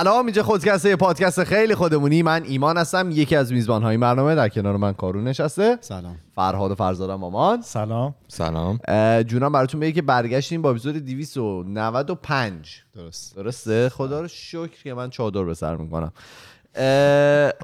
[0.00, 2.22] سلام اینجا خودکسته پادکست خیلی خودمونی.
[2.22, 5.78] من ایمان هستم یکی از میزبان های برنامه در کنار من کارون نشسته.
[5.80, 6.16] سلام.
[6.34, 8.14] فرهاد و فرزادم مامان سلام.
[8.28, 8.78] سلام.
[9.22, 13.36] جونم براتون بگه که برگشتیم با اپیزود 295 درست.
[13.36, 16.12] درسته؟ خدا رو شکر که من چادر به سر می‌کنم.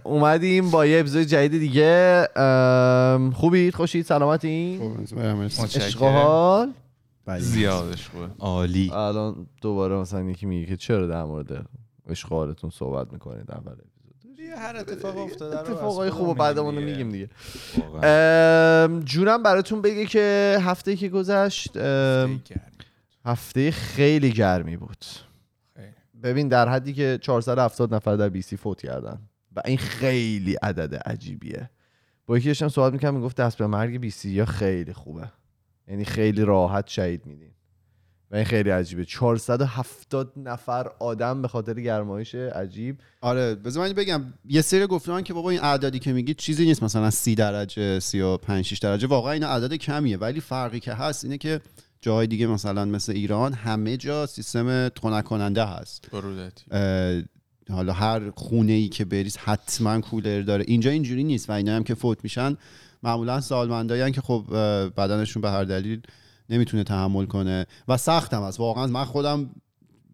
[0.05, 2.29] اومدیم با یه اپیزود جدید دیگه.
[2.37, 4.97] ام، خوبید خوشید؟ سلامتین
[5.77, 6.73] عشق و حال
[7.39, 8.29] زیادش خوبه.
[8.39, 8.91] عالی.
[8.95, 11.67] الان دوباره مثلا یکی میگه که چرا در مورد
[12.31, 13.97] حالتون صحبت می‌کنید اول اپیزود.
[14.59, 17.09] هر اتفاق افتاده اتفاقای خوب بعدمون میگیم.
[17.09, 17.31] دیگه.
[19.05, 21.77] جونم براتون بگه که هفته که گذشت.
[23.25, 25.05] هفته خیلی گرمی بود.
[26.23, 29.19] ببین در حدی که 470 نفر در بیسی فوت کردن.
[29.57, 31.71] و این خیلی عدد عجیبیه.
[32.27, 35.33] با یکی داشتم صحبت می‌کنم می‌گفت دست به مرگ بیسی یا خیلی خوبه.
[35.89, 37.51] یعنی خیلی راحت شهید میدین.
[37.51, 37.56] و
[38.37, 39.05] این خیلی عجیبه.
[39.05, 42.99] 470 نفر آدم به خاطر گرمایش عجیب.
[43.21, 46.83] آره بذار من بگم یه سری گفتن که بابا این اعدادی که میگید چیزی نیست
[46.83, 49.07] مثلا 30 درجه 35 6 درجه.
[49.07, 51.61] واقعا این عدد کمیه ولی فرقی که هست اینه که
[52.01, 57.23] جاهای دیگه مثلا مثل ایران همه جا سیستم تنک کننده هست برودتی اه،
[57.71, 60.65] حالا هر خونه ای که بریز حتما کولر داره.
[60.69, 62.57] اینجا اینجوری نیست و اینا هم که فوت میشن
[63.03, 64.45] معمولا سالمندایی که خب
[64.97, 66.03] بدنشون به هر دلیل
[66.51, 68.61] نمی‌تونه تحمل کنه و سختم است.
[68.61, 69.51] واقعا من خودم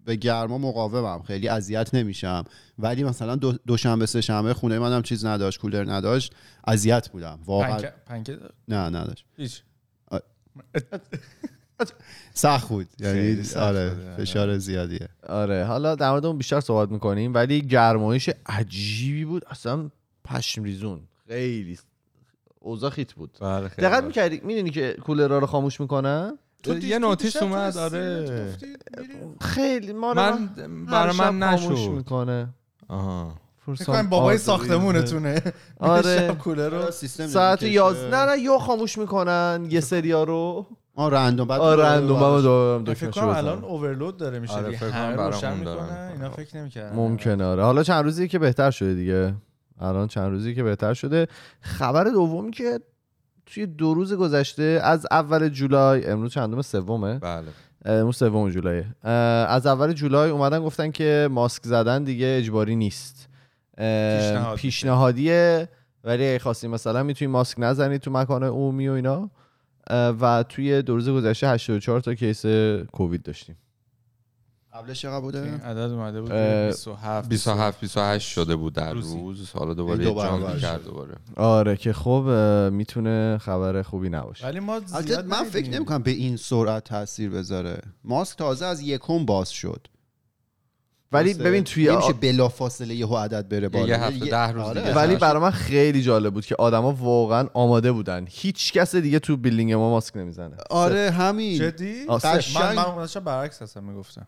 [0.05, 1.23] به گرما مقاومم.
[1.23, 2.45] خیلی اذیت نمیشم.
[2.79, 6.35] ولی مثلا دو- دوشنبه سه شنبه خونه منم چیز نداشت کولر نداشت
[6.67, 7.39] اذیت بودم.
[7.45, 8.39] واقعا پنکه پنکه
[8.69, 9.25] نه نداشت.
[9.37, 9.63] هیچ.
[12.35, 12.89] سخت بود.
[12.99, 15.09] یعنی آره بوده، فشار زیادیه.
[15.29, 15.65] آره.
[15.65, 19.45] حالا در مورد اون بیشتر صحبت می‌کنیم ولی گرمایش عجیبی بود.
[19.51, 19.91] اصلا
[20.25, 21.01] پشم ریزون.
[21.29, 21.79] خیلی
[22.63, 23.39] اوضاع خیت بود.
[23.41, 24.05] بله دقت.
[24.05, 28.49] می‌کردی؟ می‌دونی که کولرها رو خاموش می‌کنن تو یه نوتیس اومد آره.
[29.41, 30.49] خیلی ما من
[30.91, 31.91] برای من خاموش نشد.
[31.91, 32.49] می‌کنه.
[32.89, 33.35] آها.
[33.67, 35.43] فکر کنم بابای ساختمونتونه.
[35.81, 36.35] آره.
[36.35, 37.75] کولر رو سیستم ساعت می‌کشه.
[37.75, 40.67] 11 نه نه یا خاموش می‌کنن یه سریا رو.
[40.95, 44.65] آه رندوم بعد آره دوباره رندوم هم دو فکر کنم الان اوورلود داره میشه آره،
[44.65, 44.79] دیگه.
[44.79, 45.59] فکر کنم همه روشن.
[45.59, 46.97] می‌کنن اینا فکر نمی‌کردن.
[46.97, 47.63] ممکنه آره.
[47.65, 49.35] حالا چند روزی که بهتر شده دیگه.
[49.83, 51.27] الان چند روزی که بهتر شده.
[51.61, 52.81] خبر دومی که
[53.47, 57.19] توی دو روز گذشته از اول جولای امروز چندم؟ سومه.
[57.19, 57.49] بله.
[57.85, 58.87] امروز سوم جولایه.
[59.05, 59.13] اه،
[59.51, 63.29] از اول جولای اومدن گفتن که ماسک زدن دیگه اجباری نیست.
[63.77, 64.57] پیشنهاد.
[64.57, 65.69] پیشنهادیه
[66.05, 69.31] ولی اگه خواستیم مثلا می‌تونی ماسک نزنید تو مکان عمومی و اینا.
[69.91, 72.47] و توی دو روز گذشته 84 تا کیس
[72.93, 73.57] کووید داشتیم.
[74.75, 79.21] قبلش چقدر بوده عدد اومده بود اه، 27 27 28 شده بود در روزی.
[79.21, 80.85] روز حالا دوباره دو یه برابر کرد.
[80.85, 82.29] دوباره آره که خب
[82.73, 85.75] می‌تونه خبر خوبی نباشه ولی ما زیاد من فکر ندیدیم.
[85.75, 89.87] نمی کنم به این سرعت تاثیر بذاره ماسک تازه از یکم باز شد
[91.13, 94.65] ولی؟ ببین توی آ- نمیشه بلا فاصله یهو عدد بره بالا یه هفته، ده روز
[94.65, 94.81] آره.
[94.81, 94.95] دیگه.
[94.95, 99.37] ولی برای من خیلی جالب بود که آدما واقعا آماده بودن هیچ کس دیگه تو
[99.37, 102.05] بیلدینگ ما ماسک نمی‌زنه آره همین جدی.
[102.55, 104.27] من من برعکس هستم می‌گفتم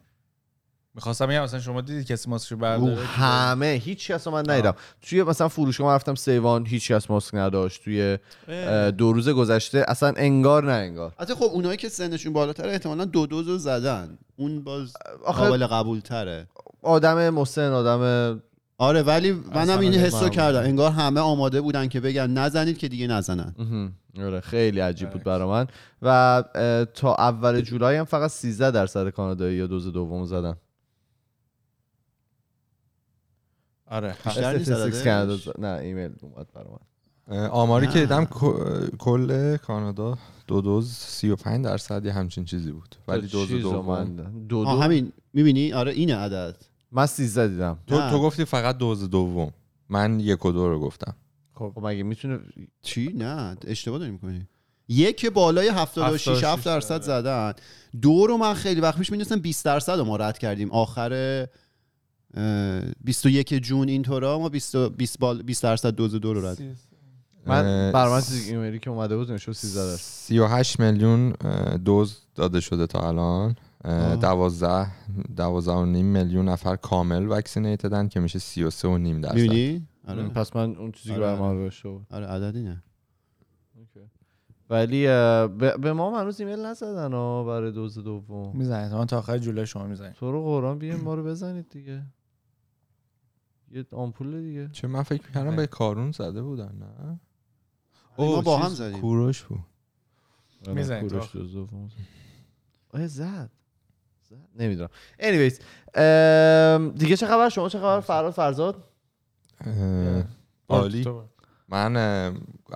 [0.95, 5.23] می‌خواستم بگم مثلا شما دیدی کسی ماسکشو رو برداره؟ همه هیچ کس من ندیدم توی
[5.23, 7.85] مثلا فروشگاه رفتم سیوان هیچ کس ماسک نداشت.
[7.85, 8.19] توی
[8.49, 11.13] اه، دو روز گذشته اصلا انگار نه انگار.
[11.19, 14.19] حتی خب اونایی که سنشون بالاتره احتمالا دو دوز رو زدن.
[14.37, 14.93] اون باز
[15.25, 16.47] قابل قبول تره
[16.83, 18.41] آدم مسن آدم
[18.79, 20.29] آره ولی منم این حسو.
[20.29, 20.61] کردم.
[20.61, 23.55] انگار همه آماده بودن که بگن نزنید که دیگه نزنن.
[24.19, 25.67] آره خیلی عجیب بود برا من.
[26.03, 26.45] و
[26.95, 30.55] تا اول جولای هم فقط 13 درصد کانادایی یا دوز دوم زدن.
[33.87, 34.15] آره.
[34.25, 38.01] بیشتر نیست؟ کانادا ز- نه ایمیل اومد برا من اه، آماری که.
[38.01, 38.25] دیدم
[38.99, 42.97] کل کانادا دو دوز 35 درصد یه همچین چیزی بود.
[43.09, 44.17] ولی دوز دوم.
[44.49, 45.13] دو دو همین.
[45.33, 46.57] می‌بینی؟ آره اینه عدد.
[46.93, 47.79] من 13 دیدم.
[47.87, 48.11] تو.
[48.11, 49.51] تو گفتی فقط دوز دوم.
[49.89, 51.17] من یک و دو رو گفتم.
[51.55, 51.73] خب.
[51.83, 52.39] مگه می‌تونه
[52.83, 54.49] چی؟ نه اشتباه داری می‌کنی.
[54.89, 57.53] یک بالای 76 76 7 درصد زدن.
[58.03, 60.71] دو رو من خیلی وقت پیش می‌دونستم 20 درصد رو ما رد کردیم.
[60.71, 61.47] آخر
[63.05, 66.59] 21 جون اینطورا ما 20 20 بال 20 درصد دوز دو رو رد.
[67.47, 70.01] من اه، بر من چیز ایمیلی که اومده بود نشد 13 درصد.
[70.01, 71.31] 38 میلیون
[71.85, 73.55] دوز داده شده تا الان.
[73.85, 74.17] اه، آه.
[74.17, 74.87] دوازده
[75.37, 79.35] دوازده و نیم میلیون نفر کامل وکسینیتدن که میشه 33 و نیم درصد.
[79.35, 80.29] می‌بینی؟ آره.
[80.29, 81.59] پس من اون چیزی که آره، برام.
[81.59, 82.83] نوشته بود آره عددی نه.
[84.71, 85.07] ولی
[85.83, 88.57] به ما هنوز ایمیل نزدن ها برای دوز دوم.
[88.57, 88.93] می‌زنید.
[88.93, 92.03] من تا آخر جولای شما می‌زنید تو رو قرآن بیاین ما رو بزنید دیگه.
[93.71, 94.69] یه آمپول دیگه.
[94.73, 97.21] چه من فکر می‌کردم به کارون زده بودن نه؟
[98.19, 99.01] ما اوه، با هم زدیم.
[99.01, 99.61] کوروش بود.
[100.67, 101.37] می‌زنید کوروش.
[102.93, 103.51] آه زد؟
[104.31, 104.49] زد.
[104.59, 104.89] نمی‌دونم.
[105.19, 105.63] Anyways
[105.95, 108.85] ام، دیگه چه خبر؟ شما چه خبر؟ فراد فرزاد؟
[110.69, 111.05] عالی.
[111.69, 111.97] من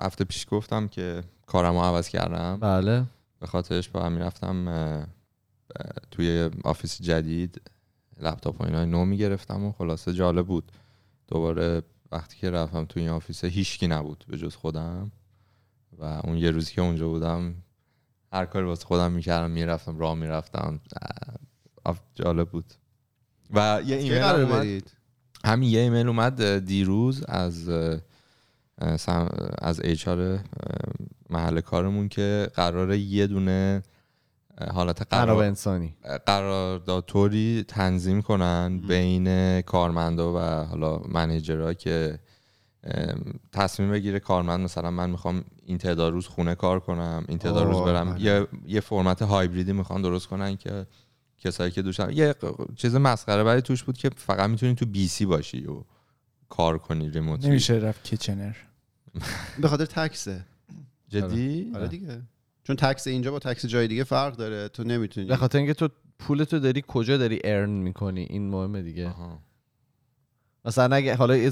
[0.01, 2.59] هفته پیش گفتم که کارم رو عوض کردم.
[2.59, 3.05] بله.
[3.39, 5.07] به خاطرش با هم می‌رفتم
[6.11, 7.61] توی office جدید.
[8.19, 10.71] لپتاپ و اینا نو می‌گرفتم و خلاصه جالب بود.
[11.27, 11.81] دوباره
[12.11, 15.11] وقتی که رفتم توی این office هیچکی نبود به جز خودم
[15.99, 17.55] و اون یه روزی که اونجا بودم
[18.33, 20.79] هر کاری واسه خودم می‌کردم می‌رفتم راه می‌رفتم.
[22.15, 22.73] جالب بود.
[23.51, 24.91] و یه ایمیل اومد.
[25.45, 27.69] همین یه ایمیل اومد دیروز از
[29.61, 30.07] از اچ
[31.29, 33.83] محل کارمون که قراره یه دونه
[34.73, 35.95] حالت قرار انسانی.
[36.25, 42.19] قرارداد طوری تنظیم کنن بین کارمندا و حالا منیجرها که
[43.51, 47.77] تصمیم بگیره کارمند مثلا من می‌خوام این تعداد روز خونه کار کنم این تعداد روز
[47.77, 48.13] برم.
[48.13, 48.21] بله.
[48.21, 50.85] یه یه فرمت هایبریدی می‌خوان درست کنن که
[51.37, 52.35] کسایی که دوشن یه
[52.75, 55.83] چیز مسخره برای توش بود که فقط می‌تونی تو بی سی باشی و
[56.49, 58.55] کار کنی ریموت نمیشه رفت کیچنر.
[59.61, 60.45] به خاطر تکسه.
[61.07, 62.21] جدی؟ آره دیگه.
[62.69, 65.27] چون تکس اینجا با تکس جای دیگه فرق داره تو نمی‌تونی.
[65.27, 65.89] به خاطر اینکه تو
[66.19, 69.07] پولتو داری کجا داری ارن می‌کنی؟ این مهمه دیگه.
[69.07, 69.39] آها.
[70.65, 71.49] مثلا اگه حالا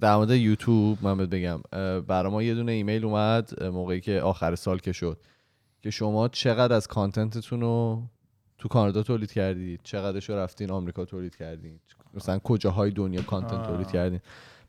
[0.00, 1.60] در مورد یوتیوب من بهت بگم.
[2.00, 5.20] برای ما یه دونه ایمیل اومد موقعی که آخر سال که شد
[5.82, 8.02] که شما چقدر از کانتنتتون رو
[8.58, 11.80] تو کانادا تولید کردید؟ چقدرش رو رفتین آمریکا تولید کردین؟
[12.14, 13.66] مثلا کجاهای دنیا کانتنت.
[13.66, 14.20] تولید کردین؟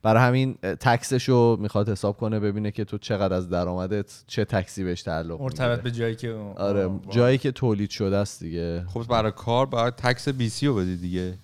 [0.02, 4.84] برای همین تکسش رو می‌خواد حساب کنه ببینه که تو چقدر از درآمدت چه تکسی
[4.84, 5.80] بهش تعلق مرتبط.
[5.80, 8.84] به جایی که آره جایی که تولید شده است دیگه.
[8.88, 11.38] خب برای کار باید tax بی سی رو بدی دیگه.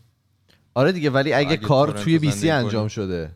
[0.74, 2.90] آره دیگه ولی اگه, اگه کار توی بی سی انجام کنی.
[2.90, 3.30] شده.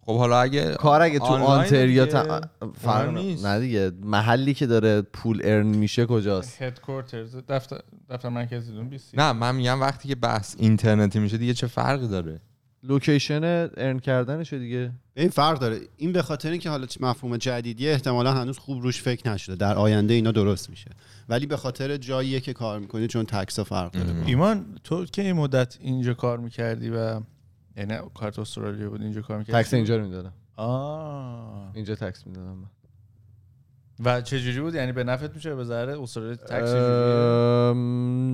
[0.00, 2.40] خب حالا اگه کار اگه تو انتاریو تا...
[2.80, 3.46] فرق مهم نیست.
[3.46, 7.80] نه دیگه محلی که داره پول earn میشه کجاست؟ headquarters دفتر
[8.10, 9.16] دفتر مرکزی دون بیسی.
[9.16, 12.40] نه من میگم وقتی که بحث اینترنتی میشه دیگه چه فرقی داره؟
[12.82, 14.92] location earn کردنشه دیگه.
[15.16, 15.80] این فرق داره.
[15.96, 19.56] این به خاطر اینکه حالا مفهوم جدیدیه احتمالا هنوز خوب روش فکر نشده.
[19.56, 20.90] در آینده اینا درست میشه.
[21.28, 24.10] ولی به خاطر جاییه که کار می‌کنی چون tax ا فرق داره.
[24.10, 24.24] ام.
[24.26, 27.20] ایمان تو که این مدت اینجا کار می‌کردی و
[27.76, 30.32] یعنی کارت استرالیا بود اینجا کار می‌کردی؟ tax اینجا رو می‌دادم.
[30.56, 31.70] آه.
[31.74, 32.79] اینجا tax می‌دادم من.
[34.04, 36.74] و چه جوری بود؟ یعنی به نفعت میشه به ضرر؟ استرالیا tax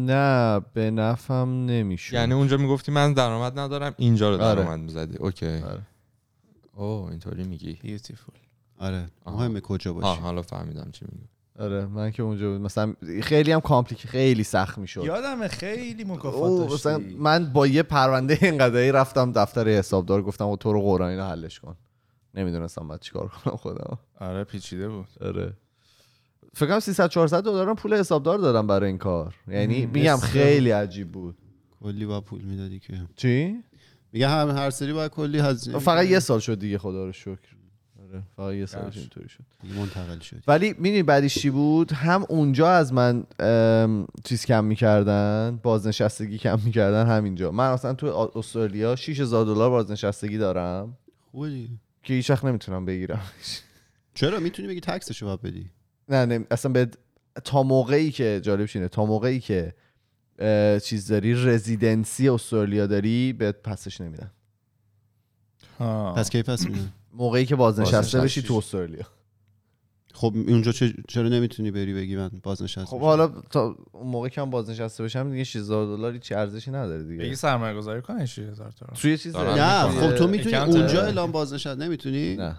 [0.06, 4.62] نه به نفعم نمیشه یعنی اونجا می‌گفتی من درآمد ندارم اینجا رو آره.
[4.62, 5.16] درآمد می‌زدی.
[5.16, 5.46] okay.
[5.46, 5.82] آره.
[6.74, 7.78] اوه اینطوری میگی.
[7.82, 8.34] beautiful
[8.78, 9.06] آره.
[9.26, 11.28] مهمه کجا ها باشی حالا فهمیدم چی میگی.
[11.58, 12.60] آره من که اونجا بود.
[12.60, 15.04] مثلا خیلی هم complic خیلی سخت می‌شد.
[15.04, 20.46] یادم خیلی مکافات او مثلا داشتی من با یه پرونده اینقدری رفتم دفتر حسابدار گفتم
[20.46, 21.76] و تو رو قرآن اینو حلش کن.
[22.36, 23.98] نمی‌دونستم بعد چیکار کنم خودم.
[24.20, 25.06] آره پیچیده بود.
[25.20, 25.52] آره.
[26.54, 29.34] فکر کنم 300 400 دلار پول حسابدار دادم برای این کار.
[29.48, 30.16] یعنی میگم.
[30.16, 31.36] خیلی عجیب بود.
[31.82, 33.00] کلی با پول می‌دادی که.
[33.16, 33.64] چی؟
[34.12, 37.56] میگه هر هر سری باید کلی هزینه فقط یه سال شد دیگه خدا رو شکر.
[38.02, 38.96] آره فقط یه سالش.
[38.96, 39.44] اینطوری شد.
[39.76, 43.25] منتقل شد ولی می‌دونی بعدش چی بود؟ هم اونجا از من
[44.25, 47.50] چیز کم می‌کردن بازنشستگی کم می‌کردن همینجا.
[47.50, 50.96] من اصلا تو استرالیا 6000 دلار بازنشستگی دارم.
[51.30, 51.68] خوبه دیگه.
[52.06, 53.22] که هیچ وقت نمی‌تونم بگیرم.
[54.14, 55.70] چرا؟ می‌تونی بگی تکسشو باید بدی.
[56.08, 56.88] نه نه اصلا به
[57.44, 59.75] تا موقعی که جالبش اینه تا موقعی که
[60.82, 64.30] چیز داری رزیدنسی استرالیا داری بهت پسش نمیدن.
[65.78, 66.14] ها.
[66.14, 68.54] پس کی پس میدن موقعی که بازنشسته بشی تو.
[68.54, 69.06] استرالیا.
[70.16, 74.40] خب اونجا چه- چرا نمی‌تونی بری بگی من بازنشسته خب؟ حالا تا اون موقع که
[74.40, 78.70] من بازنشسته بشم دیگه 6000 دلار هیچ ارزشی نداره بگی دیگه سرمایه گذاری کنی 6000
[78.73, 79.82] تومن توی چیز نه.
[79.88, 82.56] خب تو می‌تونی اونجا اعلام بازنشسته نمی‌تونی نه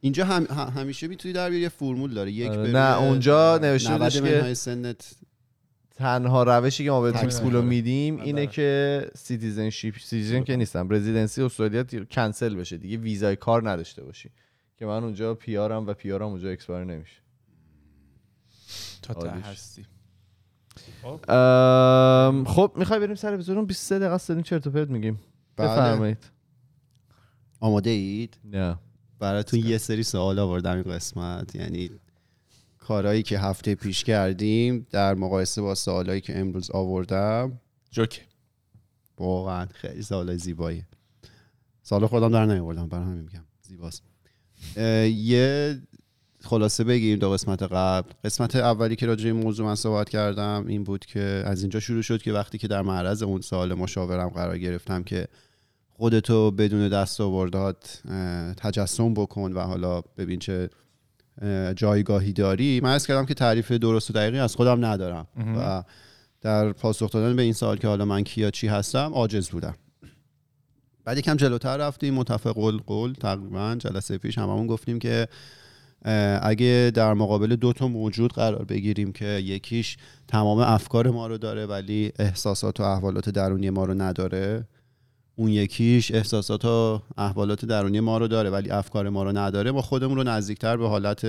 [0.00, 0.46] اینجا هم
[0.76, 4.20] همیشه می‌تونی در بیاری یه فرمول داره یک آره، به نه، اونجا نوشته 90 بودش
[4.20, 5.14] که- سنت
[5.96, 7.62] تنها روشی که ما به tax پولو.
[7.62, 8.20] میدیم.
[8.20, 14.30] اینه که citizenship citizen که نیستم residency استرالیا کنسل بشه دیگه ویزای کار نداشته باشی
[14.78, 17.22] که من اونجا PR ام و PR ام اونجا expire نمیشه.
[19.02, 19.44] تا عالیش.
[19.44, 19.86] هستی.
[21.28, 25.20] ام، خب می‌خوای بریم سر اپیزودمون؟ 23 دقیقه است داریم چرت و پرت میگیم.
[25.56, 25.68] بله.
[25.68, 26.30] بفرمایید.
[27.60, 28.78] آماده اید؟ نه.
[29.18, 31.54] براتون یه سری سوال آوردم این قسمت.
[31.54, 31.90] یعنی
[32.78, 37.60] کارهایی که هفته پیش کردیم در مقایسه با سوالایی که امروز آوردم.
[37.90, 38.26] جوک
[39.18, 40.84] واقعا خیلی سوال زیبایی
[41.82, 43.44] سال خودم در نیاوردم برای همین میگم.
[43.62, 44.02] زیباست.
[45.14, 45.78] یه
[46.44, 48.10] خلاصه بگیم دو قسمت قبل.
[48.24, 51.80] قسمت اولی که راجع به این موضوع من صحبت کردم این بود که از اینجا
[51.80, 55.28] شروع شد که وقتی که در معرض اون سوال مشاورم قرار گرفتم که
[55.88, 60.70] خودتو بدون دستاوردات اه، تجسم بکن و حالا ببین چه
[61.42, 62.80] اه، جایگاهی داری.
[62.80, 65.26] من از کردم که تعریف درست و دقیقی از خودم ندارم.
[65.56, 65.84] و
[66.40, 69.74] در پاسخ دادن به این سوال که حالا من کیا چی هستم عاجز بودم.
[71.08, 72.52] بعد یکم جلوتر رفتیم متفق
[72.86, 75.28] قول تقریبا جلسه پیش هممون گفتیم که
[76.42, 79.96] اگه در مقابل دو تا موجود قرار بگیریم که یکیش
[80.28, 84.66] تمام افکار ما رو داره ولی احساسات و احوالات درونی ما رو نداره
[85.36, 89.82] اون یکیش احساسات و احوالات درونی ما رو داره ولی افکار ما رو نداره ما
[89.82, 91.26] خودمون رو نزدیکتر به حالت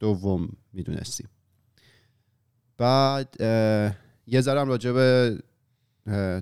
[0.00, 1.28] دوم می‌دونستیم.
[2.78, 3.36] بعد
[4.26, 5.38] یه ذرم راجع به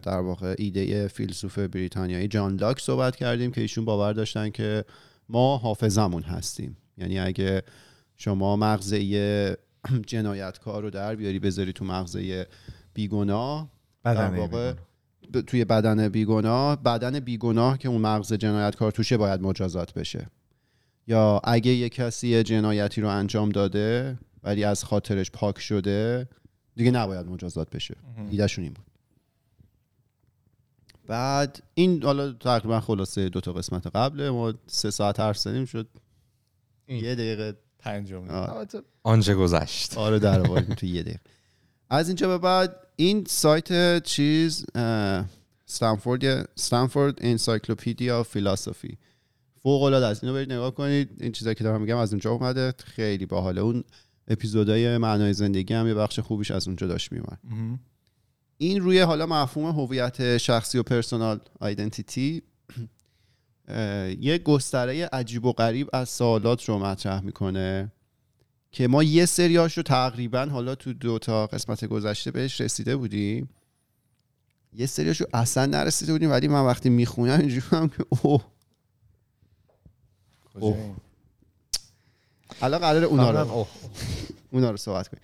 [0.02, 4.84] در واقع ایده فیلسوف بریتانیایی جان لاک صحبت کردیم که ایشون باور داشتن که
[5.28, 6.76] ما حافظمون هستیم.
[6.98, 7.62] یعنی اگه
[8.16, 9.56] شما مغزه یه
[10.06, 12.46] جنایتکار رو در بیاری بذاری تو مغزه
[12.94, 13.70] بیگناه
[14.04, 14.74] در واقع
[15.46, 20.26] توی بدن بیگناه بدن بیگناه که اون مغز جنایتکار توشه باید مجازات بشه.
[21.06, 26.28] یا اگه یه کسی جنایتی رو انجام داده ولی از خاطرش پاک شده
[26.76, 27.96] دیگه نباید مجازات بشه.
[28.30, 28.93] ایدهشون این بود.
[31.06, 35.88] بعد این حالا تقریبا خلاصه دو تا قسمت قبله ما سه ساعت حرف زدیم شد
[36.86, 37.04] این.
[37.04, 37.56] یه دقیقه.
[37.78, 38.30] پنجم.
[38.30, 39.98] البته آنچه گذشت.
[39.98, 41.20] آره در تو یه دقیقه.
[41.90, 48.98] از اینجا به بعد این سایت چیز استنفورد استنفورد انسایکلوپدیا فیلاسوفی
[49.62, 50.24] فوق العاده است.
[50.24, 51.10] اینو برید نگاه کنید.
[51.20, 52.74] این چیزایی که دارم میگم از اونجا اومده.
[52.84, 53.84] خیلی باحاله اون
[54.28, 57.38] اپیزودهای معنای زندگی هم یه بخش خوبیش از اونجا داشت میومد.
[58.58, 62.42] این روی حالا مفهوم هویت شخصی و پرسونال آیدنتیتی
[64.20, 67.92] یه گستره عجیب و غریب از سوالات رو مطرح می‌کنه
[68.72, 73.48] که ما یه سریاش رو تقریبا حالا تو دو تا قسمت گذشته بهش رسیده بودیم
[74.72, 78.44] یه سریاش رو اصلا نرسیده بودیم ولی من وقتی می‌خونم اینجوری هم که اوه
[80.54, 80.94] اوه.
[82.62, 83.66] الان قرار اونا رو.
[84.50, 85.22] اونا رو صحبت کنیم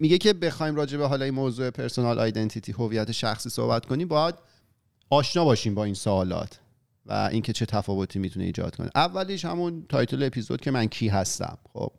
[0.00, 4.34] میگه که بخوایم راجع به حالا این موضوع personal identity هویت شخصی صحبت کنیم باید
[5.10, 6.60] آشنا باشیم با این سوالات
[7.06, 8.90] و اینکه چه تفاوتی می‌تونه ایجاد کنه.
[8.94, 11.92] اولیش همون title اپیزود که من کی هستم خب.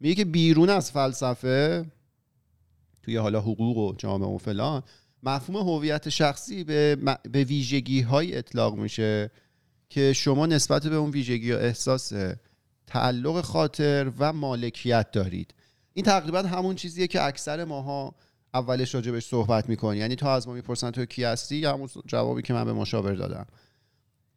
[0.00, 1.86] میگه که بیرون از فلسفه
[3.02, 4.82] توی حالا حقوق و جامعه و فلان
[5.22, 6.96] مفهوم هویت شخصی به,
[7.32, 9.30] به ویژگی های اطلاق میشه
[9.88, 12.12] که شما نسبت به اون ویژگی ها احساس
[12.86, 15.54] تعلق خاطر و مالکیت دارید.
[15.96, 18.14] این تقریبا همون چیزیه که اکثر ماها
[18.54, 19.98] اولش راجبش صحبت می‌کنی.
[19.98, 23.14] یعنی تا از ما می‌پرسن تو کی هستی یا همون جوابی که من به مشاور
[23.14, 23.46] دادم.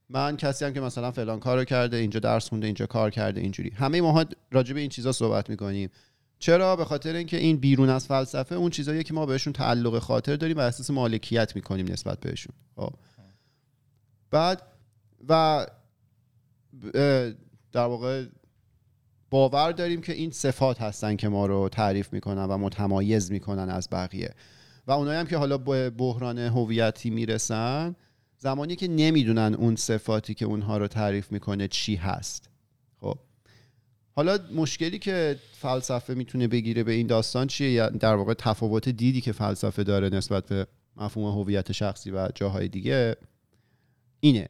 [0.10, 3.70] من کسی هم که مثلا فلان کارو کرده اینجا درس خونده اینجا کار کرده اینجوری.
[3.70, 5.90] همه ماها راجع به این چیزا صحبت می‌کنیم.
[6.40, 10.36] چرا؟ به خاطر اینکه این بیرون از فلسفه اون چیزایی که ما بهشون تعلق خاطر
[10.36, 12.54] داریم و احساس مالکیت می‌کنیم نسبت بهشون.
[12.76, 12.94] خب.
[14.32, 14.62] بعد
[15.30, 15.66] و
[17.72, 18.26] در واقع
[19.30, 23.88] باور داریم که این صفات هستن که ما رو تعریف می‌کنن و متمایز می‌کنن از
[23.92, 24.34] بقیه.
[24.88, 27.96] و اونایی هم که حالا به بحران هویتی می‌رسن
[28.38, 32.50] زمانی که نمی‌دونن اون صفاتی که اونها رو تعریف می‌کنه چی هست.
[33.02, 33.18] خب.
[34.16, 39.32] حالا مشکلی که فلسفه می‌تونه بگیره به این داستان چیه؟ در واقع تفاوت دیدی که
[39.32, 40.68] فلسفه داره نسبت به
[40.98, 43.16] مفهوم هویت شخصی و جاهای دیگه
[44.20, 44.48] اینه.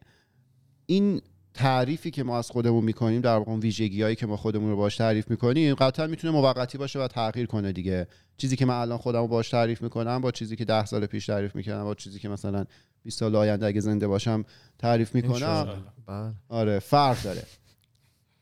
[0.86, 1.22] این
[1.60, 4.98] تعریفی که ما از خودمون می‌کنیم در واقع ویژگی هایی که ما خودمون رو باش
[4.98, 8.08] تعریف می‌کنیم قطعا می‌تونه موقتی باشه و تغییر کنه دیگه.
[8.38, 11.26] چیزی که من الان خودم رو باش تعریف می‌کنم با چیزی که ده سال پیش
[11.26, 12.66] تعریف می‌کردم با چیزی که مثلا
[13.04, 14.46] 20 سال آینده اگه زنده باشم
[14.78, 15.84] تعریف می‌کنم.
[16.08, 16.34] بله.
[16.50, 17.44] آره فرق داره.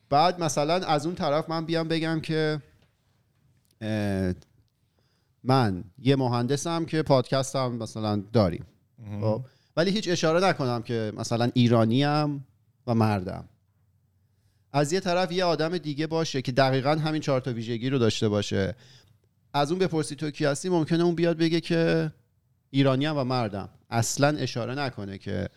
[0.09, 2.61] بعد مثلا از اون طرف من بیام بگم که
[5.43, 8.65] من یه مهندسم که پادکست هم مثلا داریم.
[9.21, 9.41] خب؟
[9.77, 12.45] ولی هیچ اشاره نکنم که مثلا ایرانیم.
[12.87, 13.45] و مردم.
[14.71, 18.29] از یه طرف یه آدم دیگه باشه که دقیقا همین چهار تا ویژگی رو داشته
[18.29, 18.75] باشه.
[19.53, 22.11] از اون بپرسی تو کی هستی ممکنه اون بیاد بگه که
[22.69, 23.69] ایرانیم و مردم.
[23.89, 25.49] اصلا اشاره نکنه که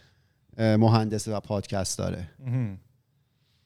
[0.57, 2.29] اه، مهندسه و پادکست داره.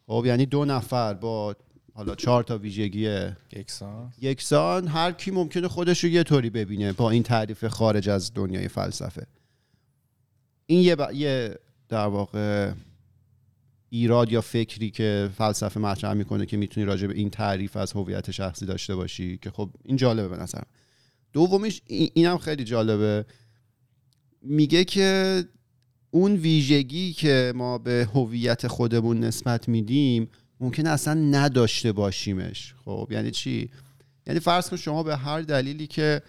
[0.06, 1.56] خب یعنی دو نفر با
[1.94, 4.12] حالا چهار تا ویژگی یکسان.
[4.20, 8.68] یکسان هر کی ممکنه خودش رو یه طوری ببینه با این تعریف خارج از دنیای
[8.68, 9.26] فلسفه.
[10.66, 11.12] این یه, ب...
[11.12, 12.72] یه در واقع
[13.94, 18.30] ایراد یا فکری که فلسفه مطرح می‌کنه که می‌تونی راجع به این تعریف از هویت
[18.30, 20.66] شخصی داشته باشی که خب این جالبه به نظرم.
[21.32, 23.24] دومیش این- اینم خیلی جالبه.
[24.42, 25.44] میگه که
[26.10, 30.28] اون ویژگی که ما به هویت خودمون نسبت میدیم
[30.60, 32.74] ممکنه اصلا نداشته باشیمش.
[32.84, 33.70] خب یعنی چی؟
[34.26, 36.22] یعنی فرض کن شما به هر دلیلی که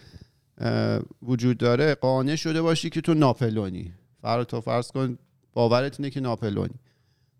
[1.22, 3.92] وجود داره قانع شده باشی که تو ناپلونی.
[4.22, 5.18] فرض تو فرض کن
[5.54, 6.76] باورت اینه که ناپلونی.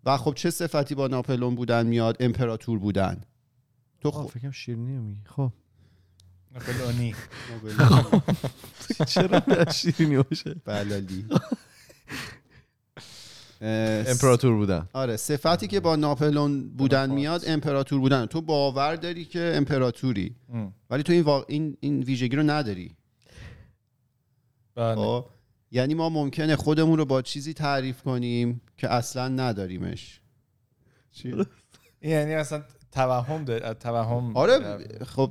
[0.06, 3.20] و خب چه صفتی با ناپلون بودن میاد؟ امپراتور بودن.
[4.00, 5.20] تو خب فکرم شیرینی رو میگی.
[5.24, 5.52] خب.
[6.54, 7.14] ناپلونی.
[9.08, 11.24] چرا شیرینی باشه؟ بلالی.
[14.10, 14.88] امپراتور بودن.
[14.92, 18.26] آره صفتی که با ناپلون بودن میاد امپراتور بودن.
[18.26, 20.74] تو باور داری که امپراتوری؟ ام.
[20.90, 21.44] ولی تو این.
[21.48, 22.96] این این ویژگی رو نداری.
[24.74, 24.94] بله.
[24.94, 25.26] خب.
[25.70, 30.20] یعنی ما ممکنه خودمون رو با چیزی تعریف کنیم که اصلا نداریمش.
[32.02, 35.30] یعنی اصلا توهم توهم آره خب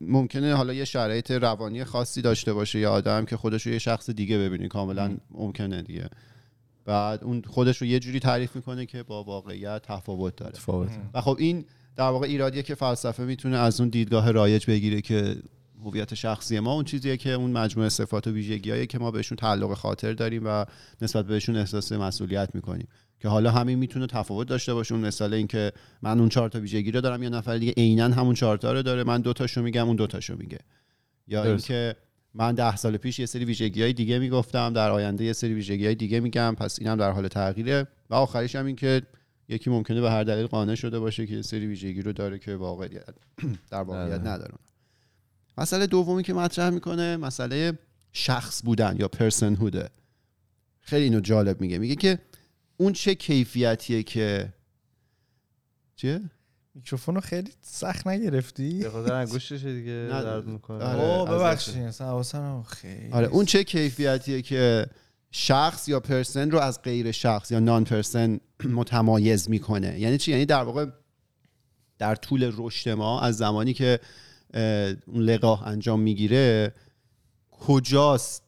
[0.00, 4.10] ممکنه حالا یه شرایط روانی خاصی داشته باشه یا آدم که خودش رو یه شخص
[4.10, 6.08] دیگه ببینی کاملا ممکنه دیگه.
[6.84, 10.52] بعد اون خودش رو یه جوری تعریف می‌کنه که با واقعیت تفاوت داره.
[11.14, 11.64] و خب این
[11.96, 15.36] در واقع ایرادیه که فلسفه می‌تونه از اون دیدگاه رایج بگیره که
[15.86, 19.74] هویت شخصی ما اون چیزیه که اون مجموعه صفات و ویژگیایی که ما بهشون تعلق
[19.74, 20.64] خاطر داریم و
[21.02, 22.88] نسبت بهشون احساس مسئولیت می‌کنیم.
[23.20, 24.94] که حالا همین می‌تونه تفاوت داشته باشه.
[24.94, 28.04] اون مثال این که من اون چهار تا ویژگی رو دارم یا نفر دیگه عینا
[28.04, 30.58] همون چهار تا رو داره من دو تاشو میگم اون دو تاشو میگه.
[31.28, 31.44] یا.
[31.44, 31.96] اینکه
[32.34, 35.86] من ده سال پیش یه سری ویژگی های دیگه می‌گفتم در آینده یه سری ویژگی
[35.86, 37.86] های دیگه میگم پس اینم در حال تغییره.
[38.10, 39.02] و آخریش هم این که
[39.48, 42.56] یکی ممکنه به هر دلیل قانع شده باشه که یه سری ویژگی رو داره که
[42.56, 43.14] واقعیت
[43.70, 44.20] در واقعیت.
[44.20, 44.54] نداره.
[45.58, 47.78] مسئله دومی که مطرح می‌کنه مسئله
[48.12, 49.90] شخص بودن یا پرسن هوده
[50.80, 51.78] خیلی اینو جالب میگه.
[51.78, 52.18] میگه که
[52.76, 54.52] اون چه کیفیتیه که
[55.96, 56.20] چیه؟
[56.74, 60.84] میکروفون رو خیلی سخت نگرفتی؟ به خاطر انگشتش دیگه نه، درد می‌کنه.
[60.84, 61.00] آره.
[61.00, 64.86] اوه از ببخشید اصلا حواسم خیلی آره اون چه کیفیتیه که
[65.30, 70.00] شخص یا پرسن رو از غیر شخص یا نان پرسن متمایز می‌کنه.
[70.00, 70.86] یعنی چی؟ یعنی در واقع
[71.98, 74.00] در طول رشد ما از زمانی که
[74.54, 76.74] اه، اون لقاح انجام می‌گیره
[77.50, 78.42] کجاست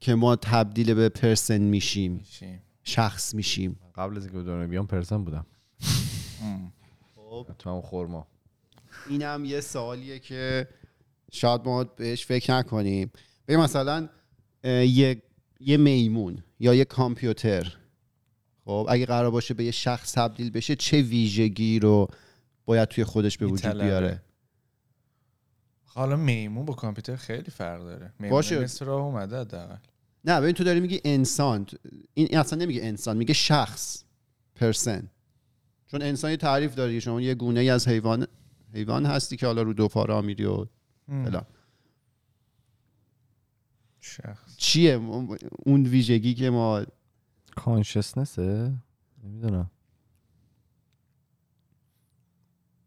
[0.00, 2.62] که ما تبدیل به پرسن میشیم؟ میشیم.
[2.82, 3.78] شخص میشیم.
[3.94, 5.46] قبل از اینکه به دنیا بیام پرسن بودم.
[7.14, 7.46] خب.
[7.58, 8.26] تو هم خورما.
[9.08, 10.68] اینم یه سوالیه که
[11.32, 13.10] شاید ما بهش فکر نکنیم.
[13.48, 14.08] ببین مثلا
[14.64, 15.22] یه
[15.60, 17.76] یه میمون یا یه کامپیوتر
[18.64, 22.08] خب اگه قرار باشه به یه شخص تبدیل بشه چه ویژگی رو
[22.64, 23.80] باید توی خودش به وجود.
[23.80, 24.22] بیاره؟
[25.94, 28.12] حالا میمون با کامپیوتر خیلی فرق داره.
[28.18, 28.60] میمون باشه.
[28.60, 29.76] مثل راه اومده حداقل.
[30.24, 31.66] نه ببین تو داری میگی انسان.
[32.14, 34.04] این اصلا نمیگه انسان میگه شخص.
[34.54, 35.10] پرسن.
[35.86, 38.26] چون انسان یه تعریف داره شما یه گونه ای از حیوان
[38.72, 40.66] حیوان هستی که حالا رو دو پا راه میری و.
[41.06, 41.46] فلان.
[44.00, 44.56] شخص.
[44.56, 44.92] چیه؟
[45.58, 46.84] اون ویژگی که ما
[47.56, 48.72] کانشسنسه
[49.24, 49.70] نمی‌دونم.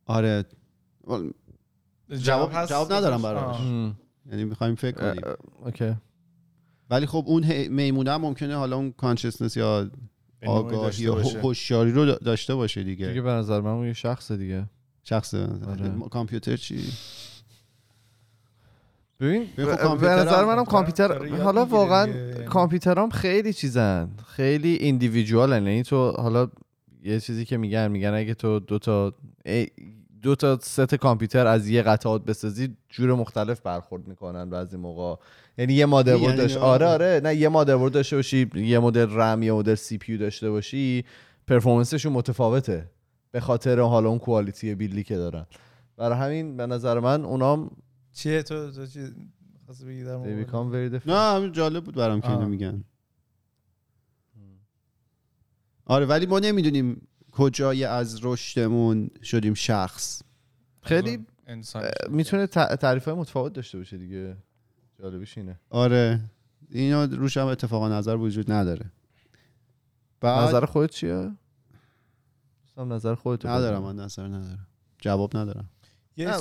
[0.05, 0.45] آره.
[2.11, 3.59] جواب هست؟ جواب ندارم براش.
[4.31, 5.21] یعنی می‌خوایم فکر کنیم
[5.65, 5.93] اوکی
[6.89, 9.89] ولی خب اون میمونه هم ممکنه حالا اون کانشسنس یا
[10.45, 11.15] آگاهی یا.
[11.15, 14.65] هوشیاری رو دا- داشته باشه دیگه دیگه به نظر من اون یه شخص دیگه
[15.03, 15.93] شخص آره.
[16.11, 16.79] کامپیوتر چی
[19.19, 22.07] ببین خب به نظر هم- منم کامپیوتر حالا واقعا.
[22.45, 26.47] کامپیوترام خیلی چیزن خیلی individual ان یعنی تو حالا
[27.03, 29.13] یه چیزی که میگن میگن اگه تو دو تا
[29.45, 29.71] ای-
[30.27, 35.21] دو تا ست کامپیوتر از یه قطعات بسازی جور مختلف برخورد می‌کنن بعضی موقع
[35.57, 36.85] یعنی یه مادربرد یعنی داشت آره.
[36.85, 41.05] آره نه یه مادربرد داشته باشی یه مدل رم یه مدل CPU داشته باشی
[41.47, 42.89] performance شون متفاوته
[43.31, 45.45] به خاطر حالا اون quality build ی که دارن
[45.97, 47.71] برای همین به نظر من اونام
[48.13, 48.99] چیه تو تو چی
[49.85, 51.01] بگی در.
[51.05, 52.47] نه همین جالب بود برام که اینو.
[52.47, 52.83] میگن
[55.85, 57.07] آره ولی ما نمی‌دونیم
[57.37, 60.21] کجای از رشدمون شدیم شخص؟
[60.81, 64.37] خیلی انسان می‌تونه تعریف های متفاوت داشته باشه دیگه.
[64.99, 65.59] جالبش اینه.
[65.69, 66.19] آره.
[66.69, 68.91] اینا روش هم اتفاقا نظر وجود نداره.
[70.21, 71.31] بعد نظر خودت چیه؟
[72.77, 73.83] نظر خودت ندارم.
[73.83, 74.67] من نظر ندارم.
[75.01, 75.69] جواب ندارم.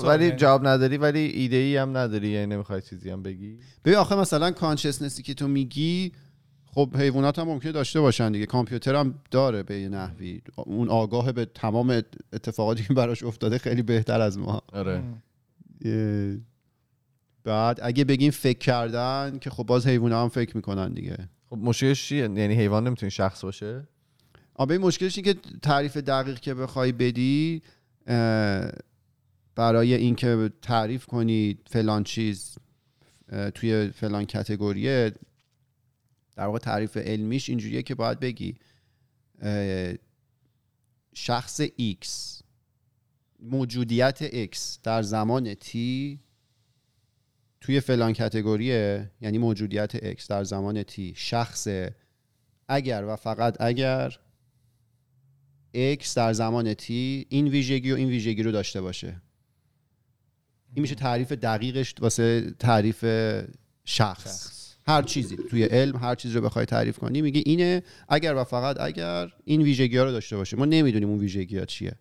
[0.05, 3.59] ولی جواب نداری ولی ایده ای هم نداری یعنی نمی‌خوای چیزی هم بگی.
[3.85, 6.13] ببین آخه مثلا کانشسنسی که تو میگی
[6.77, 8.47] خب حیوانات هم ممکنه داشته باشن دیگه.
[8.47, 10.43] کامپیوتر هم داره به یه نحوی.
[10.57, 14.62] اون آگاه به تمام اتفاقاتی که براش افتاده خیلی بهتر از ما.
[14.73, 15.03] آره.
[17.45, 21.29] بعد اگه بگیم فکر کردن که خب باز حیوان هم فکر می‌کنن دیگه.
[21.51, 23.89] خب مشکلش چیه؟ یعنی حیوان نمی‌تونه شخص باشه؟
[24.55, 27.62] آبه این مشکلش اینه که تعریف دقیق که بخوای بدی
[29.55, 32.59] برای اینکه تعریف کنی فلان چیز
[33.55, 35.12] توی فلان کتگوریه
[36.37, 38.57] در واقع تعریف علمیش اینجوریه که باید بگی
[41.14, 42.07] شخص X
[43.40, 45.68] موجودیت X در زمان T
[47.61, 51.68] توی فلان کتگوریه یعنی موجودیت X در زمان T شخص
[52.68, 54.18] اگر و فقط اگر
[55.77, 59.22] x در زمان t این ویژگی و این ویژگی رو داشته باشه.
[60.75, 63.05] این میشه تعریف دقیقش واسه تعریف
[63.85, 64.56] شخص,
[64.87, 68.81] هر چیزی توی علم هر چیزی رو بخوای تعریف کنی میگه اینه اگر و فقط
[68.81, 71.92] اگر این ویژگی ها رو داشته باشه ما نمی‌دونیم اون ویژگی ها چیه.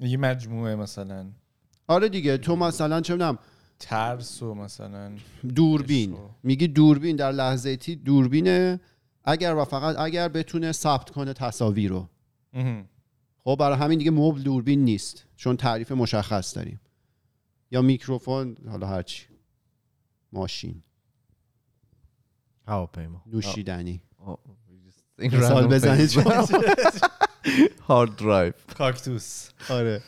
[0.00, 1.30] یه مجموعه مثلا.
[1.86, 3.38] آره دیگه تو مثلا چه می‌دونم
[3.78, 5.12] ترس و مثلا
[5.54, 6.12] دوربین.
[6.12, 8.80] و- میگی دوربین در لحظه t دوربینه
[9.24, 12.08] اگر و فقط اگر بتونه ثبت کنه تصاویر رو.
[13.44, 16.80] خب برای همین دیگه مبل دوربین نیست چون تعریف مشخص داریم.
[17.70, 19.26] یا میکروفون حالا هرچی
[20.32, 20.82] ماشین.
[22.66, 24.00] هواپیما نوشیدنی.
[25.18, 26.10] این random بزنید.
[27.88, 30.02] hard drive کاکتوس آره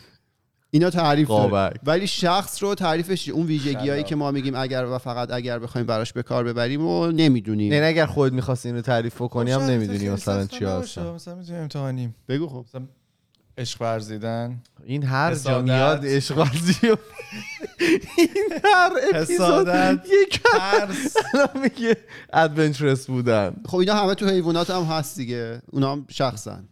[0.71, 1.81] اینا تعریف داره.
[1.83, 4.03] ولی شخص رو تعریفش؟ اون ویژگی هایی.
[4.03, 7.87] که ما میگیم اگر و فقط اگر بخوایم براش به کار ببریم و نمی‌دونیم یعنی
[7.87, 10.65] اگر خودت می‌خواستی اینو تعریف کنی هم خب نمی‌دونی مثلا چی.
[10.65, 12.87] هستن مثلا می‌تونیم امتحانیم بگو خب مثلا
[13.59, 15.63] عشق ورزیدن؟ این هر جا.
[15.63, 16.75] میاد عشق ورزی
[18.19, 19.69] این هر اپیزود.
[20.23, 21.17] یک ترس.
[21.55, 21.97] میگه
[22.33, 23.57] ادونچرس بودن.
[23.67, 25.63] خب اینا همه تو حیوانات هم هست دیگه.
[25.73, 26.69] اونا هم شخصن.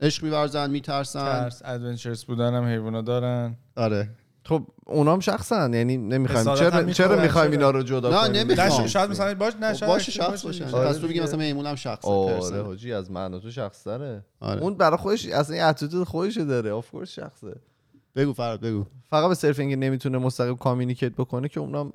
[0.00, 1.24] عشق میورزن میترسن.
[1.24, 1.62] ترس.
[1.64, 3.56] adventurous بودن هم حیوانا دارن.
[3.76, 4.10] آره.
[4.46, 8.58] خب اونام شخصن یعنی نمی‌خوایم چرا چرا می‌خوایم؟ اینا رو جدا نه، کنیم نمی‌خوام.
[8.60, 8.86] نه می‌خوام.
[8.86, 11.20] ش- شاید مثلا باش نه خب شاید باشه باشه شخص باشن آره پس تو بگی.
[11.20, 12.62] مثلا میمون هم شخص آره.
[12.62, 14.62] حاجی از من و تو شخص داره آره.
[14.62, 17.54] اون برای خودش اصلا این attitude خودش داره of course شخصه
[18.16, 21.92] بگو فراد بگو فقط به صرف اینکه نمی‌تونه مستقیم communicate بکنه که اونم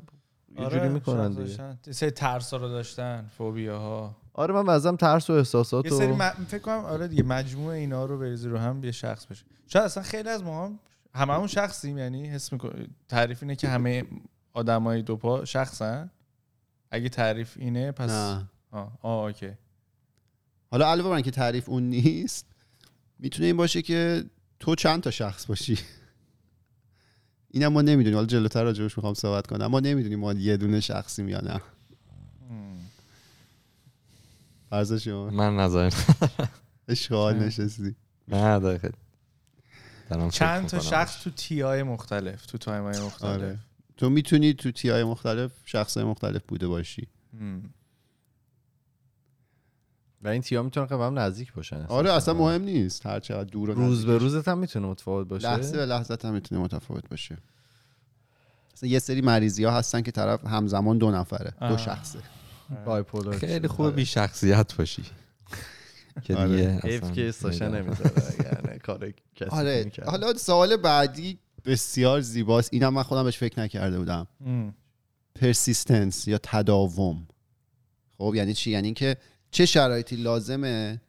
[0.59, 1.79] یه آره، جوری می‌کنن دیگه داشتن.
[1.87, 6.11] یه سری ترس رو داشتن فوبیا ها آره من وزم ترس و احساسات یه سری
[6.11, 6.31] و م...
[6.47, 10.03] فکر کنم آره دیگه مجموعه اینا رو بریزی رو هم یه شخص بشه شاید اصلا
[10.03, 10.79] خیلی از ما هم
[11.13, 12.87] هممون شخصیم یعنی حس میکن...
[13.07, 14.03] تعریف اینه که همه
[14.53, 16.09] آدمای دو پا شخصن؟
[16.91, 18.49] اگه تعریف اینه پس نه.
[18.71, 19.51] آه, آه اوکی.
[20.71, 22.45] حالا علاوه بر اینکه تعریف اون نیست
[23.19, 24.23] می‌تونه این باشه که
[24.59, 25.77] تو چند تا شخص باشی.
[27.51, 28.15] اینم ما نمی‌دونیم.
[28.15, 29.67] حالا جلوتر راجبش می‌خوام صحبت کنم.
[29.67, 31.61] ما نمی‌دونیم ما یه دونه شخصیم یا نه.
[34.69, 35.29] فرض شما.
[35.29, 35.93] من نظر
[36.87, 37.95] اشغال؟ نشستی.
[38.27, 38.91] نه دقیقه.
[40.09, 40.79] دارم چند تا.
[40.79, 43.59] شخص تو تی های مختلف تو تایم های مختلف؟ آره
[43.97, 47.07] تو می‌تونی تو تی های مختلف شخص مختلف بوده باشی.
[47.33, 47.69] هم.
[50.21, 53.05] و این تیا می‌تونه خیلی به هم نزدیک باشن آره اصلا مهم نیست.
[53.05, 54.17] هر چقدر دور و روز به.
[54.17, 55.47] روزت هم می‌تونه متفاوت باشه.
[55.47, 57.37] لحظه به لحظه هم می‌تونه متفاوت باشه.
[58.73, 61.77] مثلا یه سری مریضی ها هستن که طرف همزمان دو نفره دو آه.
[61.77, 62.19] شخصه.
[62.85, 65.03] بایپولار خیلی خوبه بی شخصیت باشی.
[66.23, 66.49] که آره.
[66.49, 67.75] دیگه حیف اصلا که استاشن.
[67.75, 68.11] نمی‌ذاره
[68.43, 69.91] یعنی کار کسی آره.
[70.05, 74.27] حالا سوال بعدی بسیار زیباست اینم من خودم بهش فکر نکرده بودم.
[75.35, 77.27] پرسیستنس یا تداوم
[78.17, 79.17] خب یعنی چی یعنی اینکه
[79.51, 81.01] چه شرایطی لازمه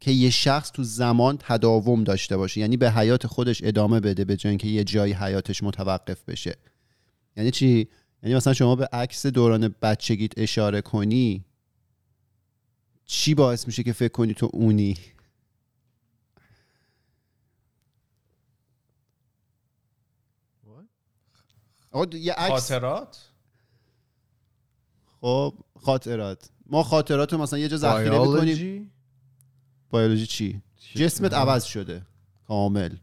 [0.00, 4.36] که یه شخص تو زمان تداوم داشته باشه یعنی به حیات خودش ادامه بده به
[4.36, 6.54] جای اینکه یه جایی حیاتش متوقف بشه
[7.36, 7.88] یعنی چی
[8.22, 11.44] یعنی مثلا شما به عکس دوران بچگیت اشاره کنی
[13.10, 14.96] چی باعث میشه که فکر کنی تو اونی؟
[22.12, 23.18] یه عکس خاطرات؟
[25.20, 26.50] خب خاطرات.
[26.66, 28.92] ما خاطرات رو مثلا یه جا ذخیره می‌کنیم.
[29.92, 30.62] بیولوژی چی؟
[30.94, 32.06] جسمت عوض شده.
[32.48, 32.96] کامل.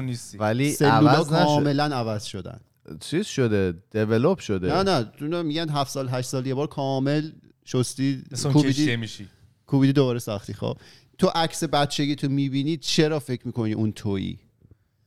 [0.00, 0.38] نیستی.
[0.38, 2.60] ولی عوض کاملا عوض شدن.
[3.00, 3.82] چیز شده.
[3.90, 4.82] دیولوب شده.
[4.82, 5.42] نه نه.
[5.42, 7.30] میگن هفت سال هشت سال یه بار کامل
[7.64, 8.96] شستی کوبیدی.
[8.96, 9.28] میشی.
[9.70, 10.76] کوبیدی دوباره ساختی خب.
[11.18, 14.38] تو عکس بچگی تو می‌بینی چرا فکر می‌کنی اون تویی؟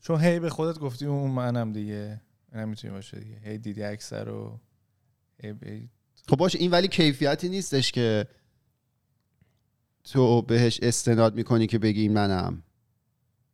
[0.02, 2.22] چون هی به خودت گفتی اون منم دیگه.
[2.54, 3.38] اینم می‌تونی باشه دیگه.
[3.44, 4.60] هی دیدی اکثر رو.
[5.44, 5.90] هی
[6.30, 8.28] خب باشه این ولی کیفیتی نیستش که
[10.04, 12.64] تو بهش استناد می‌کنی که بگی این منم.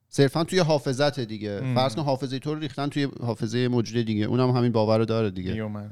[0.09, 1.51] صرفا توی حافظت دیگه.
[1.63, 1.75] ام.
[1.75, 4.25] فرض کن حافظه تو رو ریختن توی حافظه موجود دیگه.
[4.25, 5.51] اونم همین باور رو داره دیگه.
[5.51, 5.89] دیگه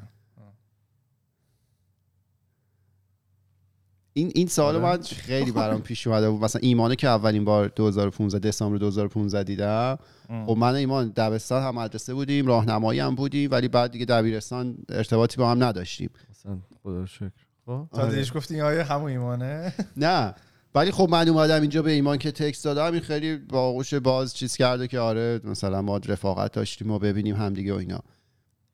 [4.17, 4.85] این این سوال آره.
[4.85, 6.29] من خیلی برام پیش اومده.
[6.29, 9.97] بود مثلا ایمانه که اولین بار 2015 دسامبر 2015 دیدم.
[10.27, 14.77] خب من و ایمان دبستان هم مدرسه بودیم راهنمایی هم بودیم ولی بعد دیگه دبیرستان
[14.89, 16.09] ارتباطی با هم نداشتیم.
[16.29, 17.31] اصلا خدا رو شکر.
[17.65, 20.33] خب تا دیدیش گفتی این آیه همون ایمانه؟ نه.
[20.75, 24.55] ولی خب من اومدم اینجا به ایمان که تکست دادم این خیلی باغوش باز چیز
[24.55, 27.99] کرده که آره مثلا ما رفاقت داشتیم و ببینیم همدیگه و اینا.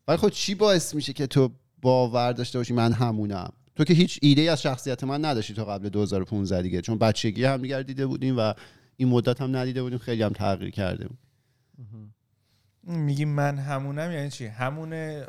[0.08, 1.49] ولی خب چی باعث میشه که تو
[1.82, 5.90] باور داشته باشی من همونم؟ تو که هیچ ایده از شخصیت من نداشتی تا قبل
[5.90, 8.54] 2015 دیگه چون بچگی هم دیگر دیده بودیم و
[8.98, 11.18] این مدت هم ندیده بودیم خیلی هم تغییر کرده بود.
[12.84, 15.24] میگی من همونم یعنی چی؟ همون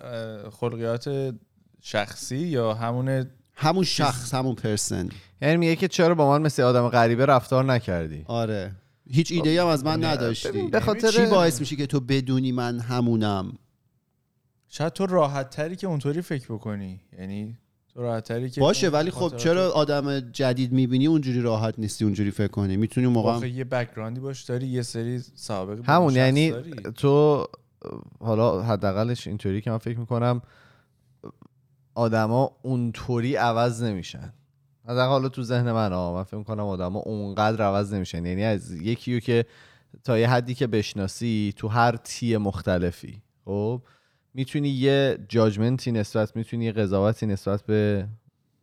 [0.50, 1.34] خلقیات
[1.82, 5.08] شخصی یا همون همون شخص همون پرسن؟
[5.42, 8.72] یعنی میگه که چرا با من مثل آدم غریبه رفتار نکردی؟ آره.
[9.10, 10.48] هیچ ایده هم از من نداشتی.
[10.48, 13.58] ببین، به خاطر- چی باعث میشه که تو بدونی من همونم؟
[14.68, 17.00] شاید تو راحت تری که اونطوری فکر بکنی.
[17.18, 17.58] یعنی
[17.94, 22.30] تو راحت تری که باشه ولی خب چرا آدم جدید می‌بینی اونجوری راحت نیستی اونجوری
[22.30, 26.72] فکر کنی؟ می‌تونی موقع آخه یه بکگراندی باش داری یه سری سابقه همون یعنی داری.
[26.96, 27.46] تو
[28.20, 30.42] حالا حداقلش اینطوری که من فکر می‌کنم
[31.94, 34.32] آدما اونطوری عوض نمیشن.
[34.84, 38.26] حداقل حالا تو ذهن من ها من فکر می‌کنم آدما اونقدر عوض نمیشن.
[38.26, 39.46] یعنی از یکی که
[40.04, 43.82] تا یه حدی که بشناسی تو هر تی مختلفی خب؟
[44.34, 48.06] می‌تونی یه جاجمنتی نسبت می‌تونی یه قضاوتی نسبت به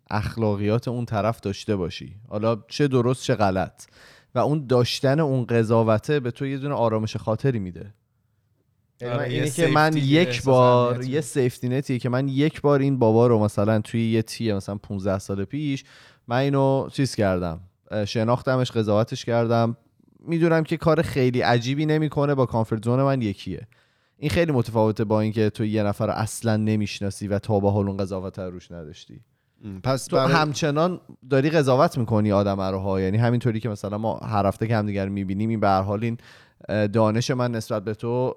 [0.10, 2.15] اخلاقیات اون طرف داشته باشی.
[2.29, 3.84] حالا چه درست چه غلط.
[4.36, 7.93] و اون داشتن اون قضاوته به تو یه دونه آرامش خاطری میده.
[9.01, 11.03] یعنی آره، اینه که من یک بار.
[11.03, 14.75] یه سیفتی نتیه که من یک بار این بابا رو مثلا توی یه تی مثلا
[14.75, 15.84] 15 سال پیش
[16.27, 17.60] من اینو چیز کردم
[18.05, 19.77] شناختمش قضاوتش کردم.
[20.19, 23.67] می‌دونم که کار خیلی عجیبی نمی‌کنه با کامفورت زون من یکیه.
[24.21, 27.88] این خیلی متفاوته با اینکه تو یه نفر رو اصلا نمی‌شناسی و تا به حال
[27.88, 29.21] اون قضاوت رو روش نداشتی.
[29.84, 34.17] پس تو برای- همچنان داری قضاوت می‌کنی آدم رو ها یعنی همینطوری که مثلا ما
[34.17, 36.17] هر هفته که همدیگر می‌بینیم این به حال این
[36.88, 38.36] دانش من نسبت به تو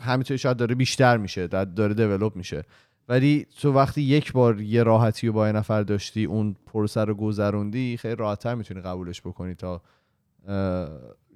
[0.00, 2.62] همینطوری شاید داره بیشتر میشه داره دیولپ میشه.
[3.08, 7.14] ولی تو وقتی یک بار یه راحتی رو با یه نفر داشتی اون پروسه رو
[7.14, 9.82] گذروندی خیلی راحتتر می‌تونی قبولش بکنی تا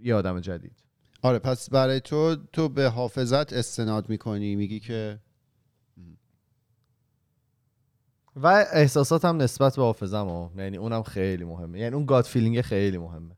[0.02, 0.89] یه آدم جدید.
[1.22, 5.20] آره پس برای تو تو به حافظت استناد می‌کنی میگی که
[8.36, 11.78] و احساسات هم نسبت به حافظم ها یعنی اونم خیلی مهمه.
[11.78, 13.36] یعنی اون gut feeling خیلی مهمه.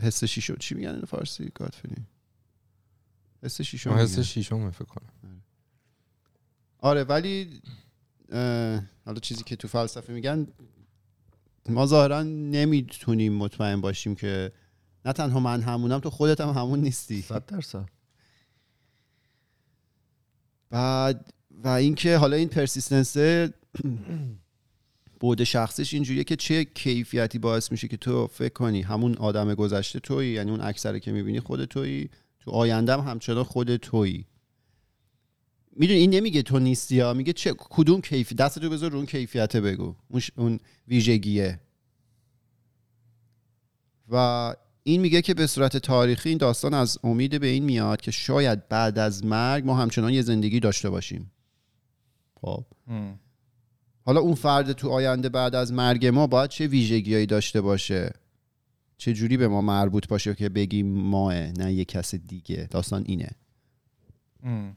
[0.00, 2.06] حس شیشو چی میگن فارسی؟ gut feeling.
[3.42, 4.18] حس شیشو حس.
[4.18, 5.42] شیشم فکر کنم.
[6.78, 7.60] آره ولی
[8.32, 10.46] اه، حالا چیزی که تو فلسفه میگن
[11.68, 14.52] ما ظاهرا نمی‌تونیم مطمئن باشیم که
[15.06, 17.22] نه تنها من همونم تو خودت هم همون نیستی.
[17.22, 17.88] صد درصد.
[20.70, 23.16] بعد و اینکه حالا این پرسیستنس
[25.20, 30.00] بود شخصش اینجوریه که چه کیفیتی باعث میشه که تو فکر کنی همون آدم گذشته
[30.00, 34.26] تویی یعنی اون اکثره که می‌بینی خود تویی تو آینده هم همچنان خود تویی.
[35.72, 39.06] می‌دونی این نمیگه تو نیستی ها میگه چه کدوم کیفی دست تو بذار رو اون
[39.06, 39.94] کیفیت بگو.
[40.08, 41.60] اون, ش- اون ویژگیه.
[44.08, 44.54] و
[44.88, 48.68] این میگه که به صورت تاریخی این داستان از امید به این میاد که شاید
[48.68, 51.32] بعد از مرگ ما همچنان یه زندگی داشته باشیم.
[52.40, 52.64] خب.
[54.04, 58.12] حالا اون فرد تو آینده بعد از مرگ ما باید چه ویژگیهایی داشته باشه؟
[58.96, 63.30] چه جوری به ما مربوط باشه که بگیم ماه نه یه کس دیگه؟ داستان اینه.
[64.42, 64.76] هم.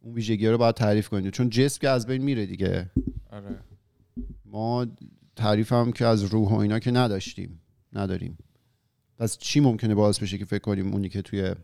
[0.00, 1.32] اون ویژگی رو باید تعریف کنید.
[1.32, 2.90] چون جسم که از بین میره دیگه.
[3.30, 3.58] آره.
[4.44, 4.86] ما
[5.36, 7.60] تعریف هم که از روح و اینا که نداشتیم.
[7.92, 8.38] نداریم.
[9.18, 11.54] پس چی ممکنه باعث بشه که فکر کنیم اونی که توی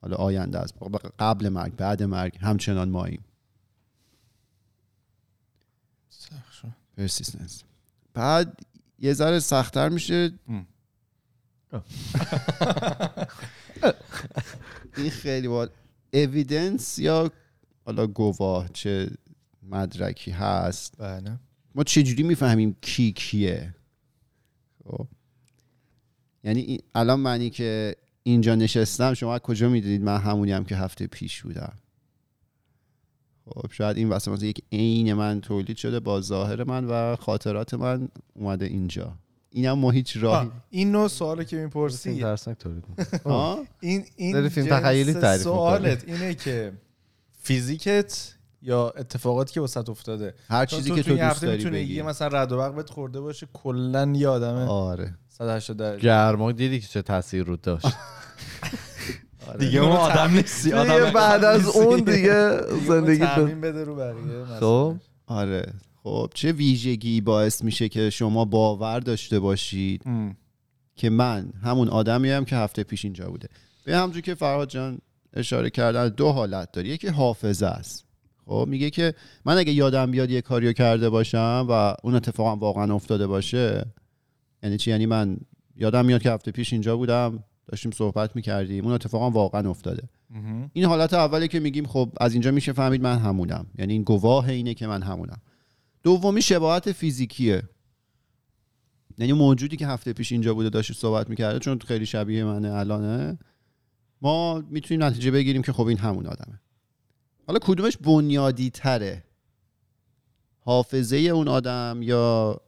[0.00, 0.74] حالا آینده است
[1.18, 3.24] قبل مرگ بعد مرگ همچنان ماییم؟
[6.08, 6.68] سخت شد.
[6.96, 7.62] پرسیستنس
[8.14, 8.60] بعد
[8.98, 10.32] یه ذره سختتر میشه.
[14.96, 15.70] این خیلی باید
[16.12, 17.30] اویدنس یا
[17.84, 19.10] حالا گواه چه
[19.62, 21.38] مدرکی هست؟ بله.
[21.74, 23.74] ما چجوری می‌فهمیم کی کیه؟
[24.84, 25.06] خب.
[26.48, 30.76] یعنی این- الان منی که اینجا نشستم شما از کجا می‌دونید من همونی هم که
[30.76, 31.72] هفته پیش بودم؟
[33.44, 37.74] خب شاید این واسه مثلا یک عین من تولید شده با ظاهر من و خاطرات
[37.74, 39.12] من اومده اینجا.
[39.50, 42.84] اینم ما هیچ راهی این نوع سوالی که می‌پرسی ترسناک تولید؟
[43.80, 46.72] این این فیلم جنس تخیلی تعریف سوالت اینه که
[47.42, 50.34] فیزیکت یا اتفاقاتی که وسط افتاده.
[50.48, 51.94] هر چیزی که تو این دوست داری می‌تونه بگی.
[51.94, 55.14] یه مثلا رد و برق بهت خورده باشه کلا یه آدم آره.
[55.38, 56.02] 180 درجه.
[56.02, 57.86] گرما دیدی که چه تاثیر رو داشت.
[59.58, 62.50] دیگه اون آدم نیستی آدم بعد از اون دیگه
[62.88, 64.96] زندگی بده رو بقیه خب.
[65.26, 65.72] آره.
[66.02, 70.02] خب چه ویژگی باعث میشه که شما باور داشته باشید.
[70.96, 73.48] که من همون آدمی هم که هفته پیش اینجا بوده.
[73.84, 74.98] به همجور که فرهاد جان
[75.34, 76.88] اشاره کردن دو حالت داره.
[76.88, 78.04] یکی حافظه است.
[78.46, 82.58] خب میگه که من اگه یادم بیاد یه کاریو کرده باشم و اون اتفاق هم
[82.58, 83.84] واقعا افتاده باشه
[84.62, 85.36] یعنی چی؟ یعنی من
[85.76, 88.84] یادم میاد که هفته پیش اینجا بودم داشتیم صحبت می‌کردیم.
[88.84, 90.08] اون اتفاق هم واقعا افتاده.
[90.72, 93.66] این حالت اولی که میگیم خب از اینجا میشه فهمید من همونم.
[93.78, 95.40] یعنی این گواه اینه که من همونم.
[96.02, 97.62] دومی شباهت فیزیکیه.
[99.18, 103.38] یعنی موجودی که هفته پیش اینجا بوده داشت صحبت می‌کرده چون خیلی شبیه منه الانه.
[104.22, 106.60] ما می‌تونیم نتیجه بگیریم که خب این همون آدمه.
[107.46, 109.24] حالا کدومش بنیادی تره
[110.60, 112.60] حافظه اون آدم یا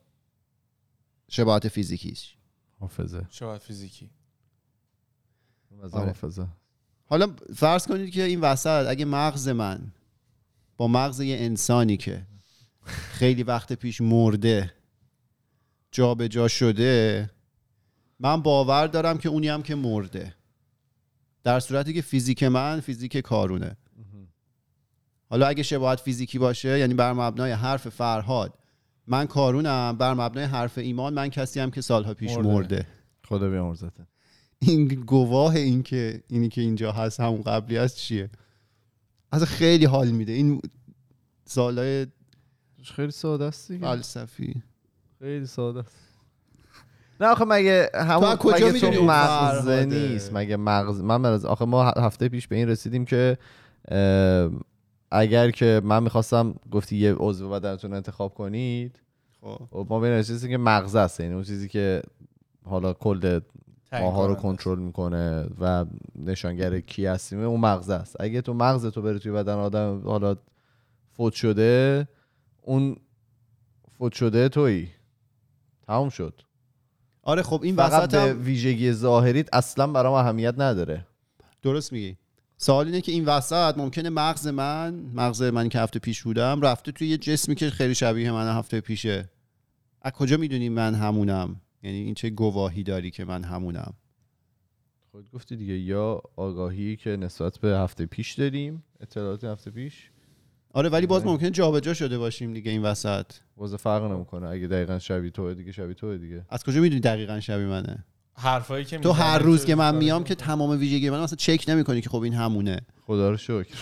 [1.30, 2.34] شباهت فیزیکیش
[2.80, 3.26] حافظه.
[3.30, 4.10] شباهت فیزیکی.
[5.92, 6.06] آره.
[6.06, 6.46] حافظه.
[7.04, 9.92] حالا فرض کنید که این وسط اگه مغز من
[10.76, 12.26] با مغز یه انسانی که
[12.86, 14.74] خیلی وقت پیش مرده
[15.90, 17.30] جا به جا شده
[18.18, 20.34] من باور دارم که اونی هم که مرده.
[21.42, 23.76] در صورتی که فیزیک من فیزیک کارونه.
[25.30, 28.60] حالا اگه شباهت فیزیکی باشه یعنی بر مبنای حرف فرهاد
[29.06, 32.48] من کارونم بر مبنای حرف ایمان من کسی هم که سالها پیش مرده.
[32.48, 32.86] مرده.
[33.24, 34.06] خدا بیامرزته.
[34.58, 38.30] این گواه این که اینی که اینجا هست همون قبلی هست چیه؟
[39.32, 40.32] از خیلی حال میده.
[40.32, 40.60] این
[41.44, 42.06] سالای
[42.84, 44.62] خیلی ساده است فلسفی.
[45.18, 46.10] خیلی ساده است.
[47.20, 51.84] نه آخه مگه همون کجا مگه تو مغز؟ نیست؟ مگه مغز من از آخه ما
[51.84, 53.38] هفته پیش به این رسیدیم که
[55.11, 59.03] اگر که من می‌خواستم گفتی یه عضو بدنتون انتخاب کنید
[59.40, 59.77] خب.
[59.77, 62.03] و ما این رسیدیم که مغز است یعنی اون چیزی که
[62.64, 63.40] حالا کل
[63.92, 68.16] ماها رو کنترل می‌کنه و نشانگر کی هستیم اون مغز است.
[68.20, 70.37] اگه تو مغز تو بره توی بدن آدم حالا
[71.12, 72.09] فوت شده
[72.62, 72.96] اون
[73.99, 74.88] فوت شده تویی.
[75.87, 76.40] تمام شد.
[77.23, 81.07] آره خب این فقط وسط به هم ویژگی ظاهریت اصلا برام اهمیت نداره.
[81.62, 82.16] درست میگی.
[82.62, 86.92] سوال اینه که این وسط ممکنه مغز من مغز من که هفته پیش بودم رفته
[86.92, 89.31] توی یه جسمی که خیلی شبیه من هفته پیشه.
[90.03, 93.94] از کجا می‌دونی من همونم؟ یعنی این چه گواهی داری که من همونم؟
[95.11, 100.11] خود گفتی دیگه یا آگاهی که نسبت به هفته پیش داریم اطلاعات هفته پیش.
[100.73, 103.27] آره ولی باز ممکنه جابجا شده باشیم دیگه این وسط.
[103.57, 104.49] واسه فرق نمی‌کنه.
[104.49, 106.46] اگه دقیقا شبیه توه دیگه شبیه توه دیگه.
[106.49, 110.34] از کجا می‌دونی دقیقا شبیه منه؟ حرفایی که تو هر روز که من میام که.
[110.34, 112.80] تمام ویژگی من مثلا چک نمی‌کنی که خب این همونه.
[113.06, 113.74] خدا رو شکر.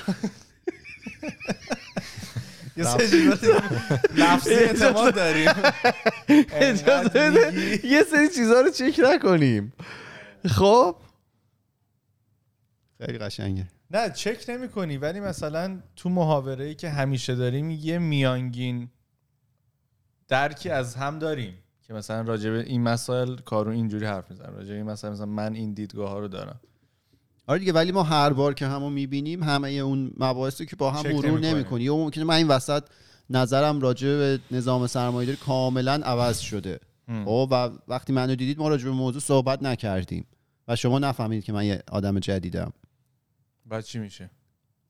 [2.76, 3.62] یه سری چیزا
[4.16, 5.48] لفظی اعتماد داریم.
[7.84, 9.72] یه سری چیزها رو چک نکنیم.
[10.46, 10.96] خب؟
[13.06, 13.68] خیلی قشنگه.
[13.90, 18.90] نه چک نمی کنی ولی مثلا تو محاوره ای که همیشه داریم یه میانگین
[20.28, 21.58] درکی از هم داریم.
[21.88, 24.54] که مثلا راجع به این مسائل کارو اینجوری حرف می‌زنم.
[24.54, 26.60] راجع به این مسائل مثلا من این دیدگاه ها رو دارم.
[27.46, 31.02] آره دیگه ولی ما هر بار که همو می‌بینیم همه اون مباحثی که با هم
[31.06, 31.54] مرور نمی‌کنیم.
[31.54, 32.82] نمی‌کنی یا ممکنه من این وسط
[33.30, 36.80] نظرم راجع به نظام سرمایه‌داری کاملا عوض شده.
[37.24, 40.26] خب و وقتی منو دیدید ما راجع به موضوع صحبت نکردیم.
[40.68, 42.72] و شما نفهمید که من یه آدم جدیدم.
[43.66, 44.30] بعد چی میشه؟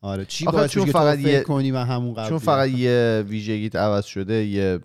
[0.01, 4.05] آره چی باید چون فقط یه- کنی و همون قبلی چون فقط یه ویژگیت عوض
[4.05, 4.81] شده یه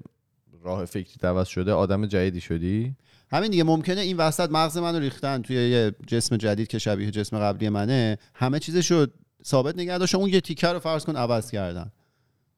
[0.64, 2.96] راه فکریت عوض شده آدم جدیدی شدی؟
[3.32, 5.42] همین دیگه ممکنه این وسط مغز منو ریختن.
[5.42, 9.06] توی یه جسم جدید که شبیه جسم قبلی منه همه چیزشو
[9.46, 11.92] ثابت نگه داشتن اون یه تیکه رو فرض کن عوض کردن.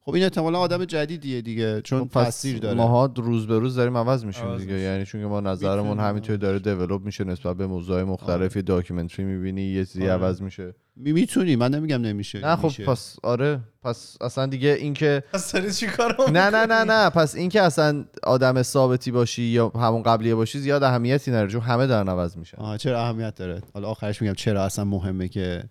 [0.08, 2.76] خب این احتمالا آدم جدیدیه دیگه چون خب تاثیر داره.
[2.76, 4.74] ماها روز به روز داریم عوض میشیم عوض دیگه.
[4.78, 6.04] یعنی چون که ما نظرمون می‌تونیم.
[6.04, 10.12] همینطور داره develop میشه نسبت به موضوع مختلف یه documentary می‌بینی یه چیزی آره.
[10.12, 10.74] عوض میشه.
[10.96, 12.84] می- می‌تونی من نمیگم نمیشه نه خب میشه.
[12.84, 13.60] پس آره.
[13.82, 17.10] پس اصلا دیگه این که پس داری چی کار نه نه نه نه.
[17.10, 21.60] پس این که اصلا آدم ثابتی باشی یا همون قبلیه باشی زیاد اهمیتی نداره چون
[21.60, 22.58] همه دارن عوض میشن.
[22.58, 25.64] آه چرا اهمیت داره؟ حالا آخرش میگم چرا اصلا مهمه که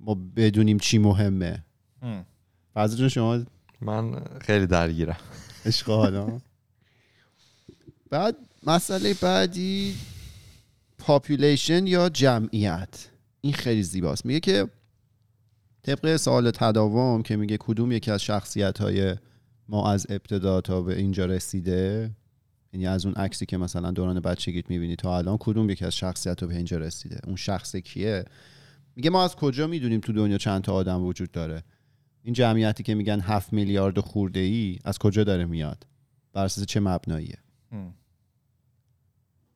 [0.00, 1.64] ما بدونیم چی مهمه.
[2.74, 3.38] فضل جون شما
[3.84, 5.16] من خیلی درگیرم.
[5.86, 6.40] حالا.
[8.10, 9.94] بعد مسئله بعدی
[10.98, 13.08] پاپولیشن یا جمعیت.
[13.40, 14.26] این خیلی زیباست.
[14.26, 14.68] میگه که
[15.82, 19.16] طبق سوال تداوم که میگه کدوم یکی از شخصیت های
[19.68, 22.10] ما از ابتدا تا به اینجا رسیده
[22.72, 26.40] یعنی از اون عکسی که مثلا دوران بچگیت می‌بینی تا الان کدوم یکی از شخصیت
[26.40, 28.24] ها به اینجا رسیده؟ اون شخص کیه؟
[28.96, 31.62] میگه ما از کجا می‌دونیم تو دنیا چند تا آدم وجود داره؟
[32.24, 35.86] این جمعیتی که میگن هفت میلیارد خورده ای از کجا داره میاد؟
[36.32, 37.38] بر اساس چه مبناییه؟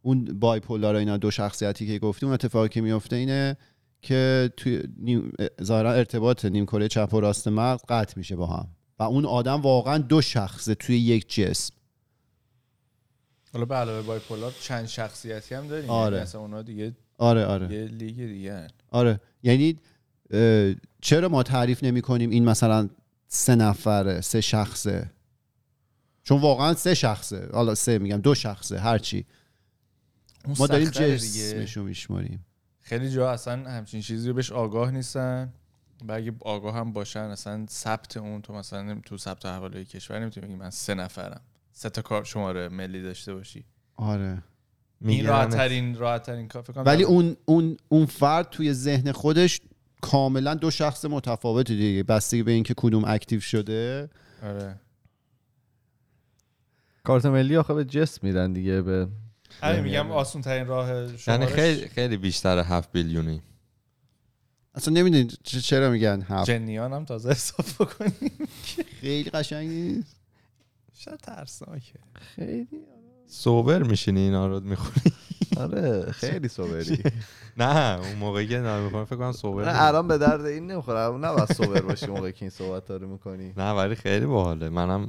[0.02, 3.56] اون بایپولار اینا دو شخصیتی که گفتی اون اتفاقی که میفته اینه
[4.02, 8.68] که توی نیم ظاهرا ارتباط نیم کره چپ و راست مغز قطع میشه با هم.
[8.98, 11.74] و اون آدم واقعا دو شخصه توی یک جسم.
[13.52, 15.90] حالا به علاوه بایپولار چند شخصیتی هم داریم.
[15.90, 16.16] آره.
[16.16, 17.74] یعنی مثلا اونا دیگه آره آره.
[17.74, 18.66] یه لیگ دیگه.
[18.90, 19.20] آره.
[19.42, 19.76] یعنی
[20.30, 22.88] اه، چرا ما تعریف نمی کنیم این مثلا
[23.28, 25.10] سه نفره سه شخصه؟
[26.24, 27.48] چون واقعا سه شخصه.
[27.52, 29.26] حالا سه میگم دو شخصه هرچی
[30.58, 30.90] ما داریم.
[30.90, 32.46] جسمشو میشماریم.
[32.80, 35.52] خیلی جا اصلا همچین چیزی رو بهش آگاه نیستن.
[36.08, 40.46] و اگه آگاه هم باشن اصلا ثبت اون تو مثلا تو ثبت احوال کشور نمی‌تونی
[40.46, 41.40] بگی من سه نفرم.
[41.72, 43.64] سه تا کار شماره ملی داشته باشی.
[43.96, 44.42] آره.
[45.04, 49.60] این راحت ترین راحت ترین کار ولی اون اون اون فرد توی ذهن خودش
[50.00, 52.02] کاملا دو شخص متفاوتی دیگه.
[52.02, 54.10] بستگی به اینکه کدوم اکتیو شده.
[54.42, 54.80] آره.
[57.04, 59.08] کارت ملی آخه به جسم میدن دیگه به
[59.62, 63.42] همین میگم آسون ترین راه یعنی خیلی خیلی بیشتر 7 بیلیونی.
[64.74, 66.46] اصلا نمی‌دونید چرا میگن هفت.
[66.50, 68.48] جنیان هم تازه حساب بکنیم.
[69.00, 70.16] خیلی قشنگ نیست.
[70.94, 71.98] شاید ترسناکه.
[72.14, 72.68] خیلی.
[73.26, 75.12] سوبر میشینی اینا رو می‌خونی
[75.56, 77.02] آره خیلی صبری
[77.58, 79.82] نه اون موقعی که نه می‌خونی فکر کنم سوبر نه.
[79.82, 81.16] الان به درد این نمی‌خوره.
[81.16, 83.52] نه بس صبر باشی موقعی که این صحبت رو می‌کنی.
[83.56, 84.68] نه ولی خیلی باحاله.
[84.68, 85.06] منم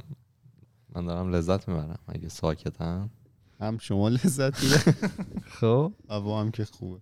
[0.94, 1.98] من دارم لذت می‌برم.
[2.08, 3.10] اگه ساکتم.
[3.60, 4.78] هم شما لذت میده
[5.60, 5.92] خب.
[6.10, 7.00] هوا هم که خوبه.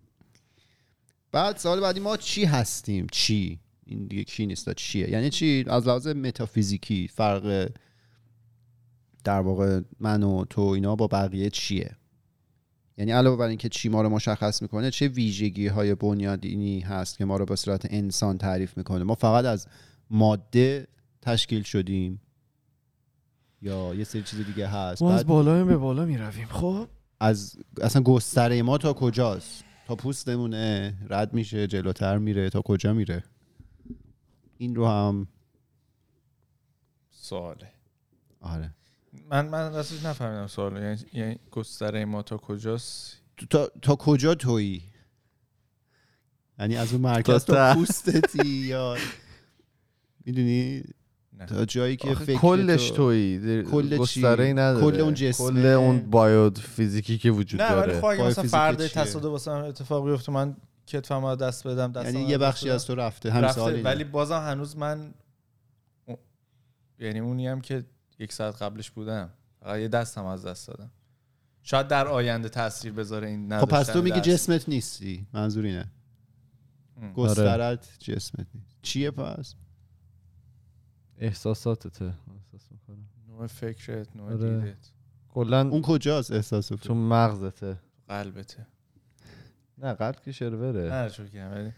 [1.32, 5.88] بعد سال بعدی ما چی هستیم؟ چی؟ این دیگه کی نیست چیه؟ یعنی چی؟ از
[5.88, 7.70] لحاظ متافیزیکی فرق
[9.24, 11.96] در واقع من و تو اینا با بقیه چیه؟
[12.98, 17.24] یعنی علاوه بر اینکه چی ما رو مشخص می‌کنه چه ویژگی های بنیادینی هست که
[17.24, 19.66] ما رو به صورت انسان تعریف می‌کنه؟ ما فقط از
[20.10, 20.86] ماده
[21.22, 22.20] تشکیل شدیم.
[23.62, 25.02] یا یه سری چیز دیگه هست.
[25.02, 26.46] ما از بعد بالا به بالا می‌رویم.
[26.48, 26.88] خب؟
[27.20, 32.50] از اصلا گستره ما تا کجاست؟ تا پوستمونه رد میشه جلوتر میره.
[32.50, 33.24] تا کجا میره؟
[34.58, 35.28] این رو هم
[37.10, 37.70] سواله.
[38.40, 38.74] آره.
[39.30, 44.34] من من راستش نفهمیدم سوال یعنی, یعنی گستره ما تا کجاست تو- تا, تا کجا
[44.34, 44.82] تویی
[46.58, 47.74] یعنی از اون مرکز تا.
[47.74, 48.96] پوستتی یا
[50.24, 50.82] می‌دونی
[51.48, 52.96] تا جایی که فکر کلش تو...
[52.96, 57.72] تویی کل؟ گستره ای نداره کل اون جسمه؟ کل اون بایو فیزیکی که وجود نه
[57.72, 60.56] ولی داره خب مثلا فرد؟ تصادف واسه من اتفاق بیفته من
[60.86, 62.70] کتفم رو دست بدم یعنی رو یه دست بخشی.
[62.70, 65.14] از تو رفته هم رفته سوالی ولی بازم هنوز من
[66.98, 67.84] یعنی اونی هم که
[68.18, 69.30] یک ساعت قبلش بودم.
[69.60, 70.90] فقط یه دستم از دست دادم.
[71.62, 74.20] شاید در آینده تاثیر بذاره این خب پس تو میگی.
[74.20, 75.26] جسمت نیستی.
[75.32, 75.90] منظور اینه.
[77.14, 78.78] گسترت جسمت نیست.
[78.82, 79.54] چیه پس؟
[81.18, 82.04] احساساتته.
[82.04, 83.08] احساس می‌کنم.
[83.28, 84.60] نوع فکرت نوع آره.
[84.60, 84.90] دیدت.
[85.28, 87.78] کلا اون کجاست احساس تو مغزته.
[88.08, 88.66] قلبته.
[89.78, 90.90] نه قلب که شروره.
[90.90, 91.72] نه چون که ولی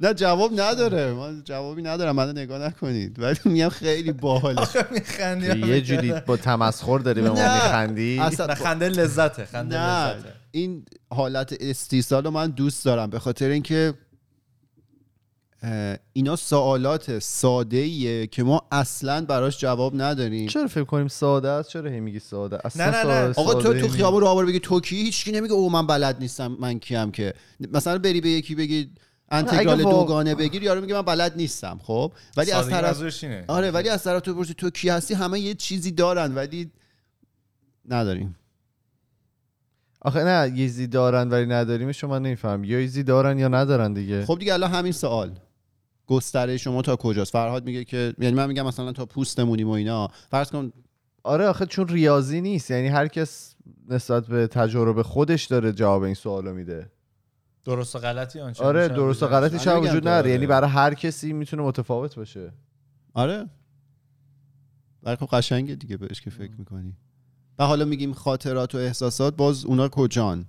[0.00, 1.12] نه جواب نداره.
[1.12, 3.18] من جوابی ندارم منو نگاه نکنید.
[3.18, 4.60] ولی میگم خیلی باحاله.
[4.62, 7.34] آخه میخندی؟ یه جوری با تمسخر داری به ما.
[7.54, 10.32] میخندی؟ اصلا خنده لذته خنده لذته.
[10.50, 13.94] این حالت استیصال رو من دوست دارم به خاطر اینکه
[16.12, 20.46] اینا سوالات ساده ایه که ما اصلا براش جواب نداریم.
[20.48, 23.32] چرا فکر کنیم ساده است؟ چرا هی میگی ساده؟ اصلا نه، نه، نه.
[23.32, 23.88] ساده- آقا تو تو.
[23.88, 27.34] خیابون رو آوار بگی تو کی؟ هیچکی نمیگه او من بلد نیستم من کیم که
[27.72, 28.90] مثلا بری به یکی بگی
[29.30, 33.02] انتگرال واقع- دوگانه بگیر یارو میگه من بلد نیستم خب؟ ولی از طرف.
[33.48, 36.70] آره ولی از طرف تو پرسی تو کی هستی؟ همه یه چیزی دارن ولی
[37.88, 38.36] نداریم.
[40.00, 43.92] آخه نه یه چیزی دارن ولی نداریم شما نمیفهم یا یه چیزی دارن یا ندارن
[43.92, 44.24] دیگه.
[44.24, 45.38] خب دیگه الان همین سوال.
[46.06, 50.08] گستره شما تا کجاست؟ فرهاد میگه که یعنی من میگم مثلا تا پوستمونیم و اینا.
[50.30, 50.72] فرض کن
[51.22, 53.54] آره آخه چون ریاضی نیست یعنی هر کس
[53.88, 56.90] نسبت به تجربه خودش داره جواب این سوالو میده.
[57.66, 59.26] درست و غلطی آنچه آره درست و.
[59.26, 60.16] غلطی شاید میگم وجود داره.
[60.16, 60.30] نداره.
[60.30, 62.52] یعنی برای هر کسی می‌تونه متفاوت باشه.
[63.14, 63.46] آره.
[65.02, 66.96] ولی خب قشنگه دیگه بهش که فکر می‌کنی.
[67.58, 70.46] و حالا میگیم خاطرات و احساسات باز اونا کجان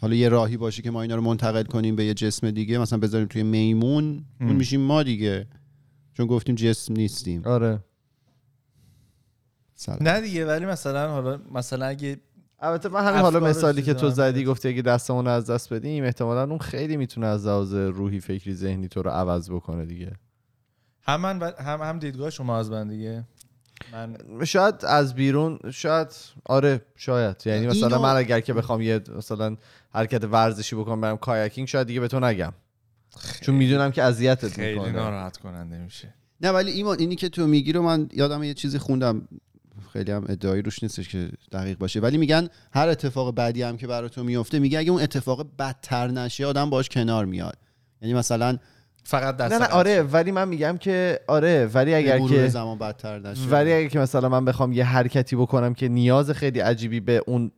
[0.00, 2.98] حالا یه راهی باشه که ما اینا رو منتقل کنیم به یه جسم دیگه مثلا
[2.98, 4.56] بذاریم توی میمون اون هم.
[4.56, 5.46] میشیم ما دیگه.
[6.14, 7.42] چون گفتیم جسم نیستیم.
[7.44, 7.84] آره.
[9.74, 9.98] سلام.
[10.02, 12.20] نه دیگه ولی مثلا حالا مثلا اگه
[12.60, 14.44] البته من همین حالا مثالی که تو زدی.
[14.44, 18.54] گفتی اگه دستمون رو از دست بدیم احتمالا اون خیلی می‌تونه از لحاظ روحی فکری
[18.54, 20.12] ذهنی تو رو عوض بکنه دیگه.
[21.02, 23.24] هم من و- هم هم دیدگاه شما از من دیگه.
[23.92, 26.08] من شاید از بیرون شاید
[26.44, 27.36] آره شاید.
[27.46, 29.56] یعنی مثلا اینو- من اگر که بخوام یه مثلا
[29.94, 32.52] حرکت ورزشی بکنم برم کایاکینگ شاید دیگه به تو نگم.
[33.40, 34.92] چون می‌دونم که اذیتت خیلی می‌کنه.
[34.92, 36.14] ناراحت کننده میشه.
[36.40, 39.28] نه ولی ایمان اینی که تو میگی رو من یادم یه چیزی خوندم.
[39.92, 42.00] خیلی هم ادعایی روش نیستش که دقیق باشه.
[42.00, 46.08] ولی میگن هر اتفاق بعدی هم که برای تو میفته میگه اگه اون اتفاق بدتر
[46.08, 47.56] نشه آدم باش کنار میاد.
[48.02, 48.58] یعنی مثلا
[49.04, 49.66] فقط دست نه نه.
[49.66, 53.48] آره ولی من میگم که آره ولی اگر که زمان بدتر نشه.
[53.48, 57.50] ولی اگر که مثلا من بخوام یه حرکتی بکنم که نیاز خیلی عجیبی به اون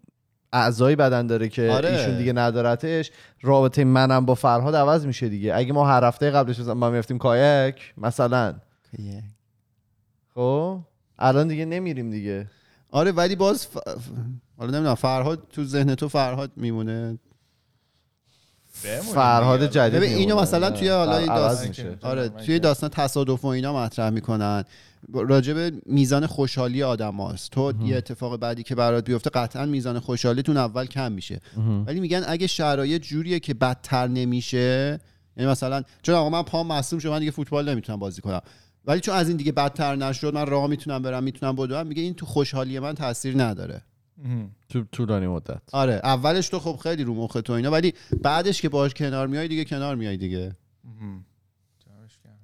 [0.52, 1.88] اعضای بدن داره که آره.
[1.88, 3.10] ایشون دیگه ندارتش
[3.42, 5.54] رابطه منم با فرهاد عوض میشه دیگه.
[5.54, 8.54] اگه ما هر هفته قبلش مثلا ما میفتیم کایک مثلا.
[10.34, 10.80] خب؟
[11.20, 12.46] الان دیگه نمیریم دیگه.
[12.90, 13.76] آره ولی باز ف...
[14.58, 17.18] حالا نمی‌دونم فرهاد تو ذهن تو فرهاد میمونه.
[19.14, 19.70] فرهاد.
[19.70, 20.40] جدید ببین اینو.
[20.40, 24.64] مثلا توی حالا داستان آره من توی داستان تصادف و اینا مطرح می‌کنن.
[25.12, 27.50] راجع به میزان خوشحالی آدم هاست.
[27.50, 31.40] تو یه اتفاق بعدی که برات بیفته قطعا میزان خوشحالیتون اول کم میشه.
[31.86, 35.00] ولی میگن اگه شرایط جوریه که بدتر نمیشه
[35.36, 38.40] یعنی مثلا چون آقا من پام مصدوم شد من دیگه فوتبال نمی‌تونم بازی کنم.
[38.84, 41.86] ولی چون از این دیگه بدتر نشد من راه می‌تونم برم می‌تونم بدوم.
[41.86, 43.82] میگه این تو خوشحالی من تاثیر نداره.
[44.68, 45.62] تو طولانی مدت.
[45.72, 49.48] آره اولش تو خب خیلی رو مخ تو اینا ولی بعدش که باش کنار میای
[49.48, 50.56] دیگه کنار میای دیگه.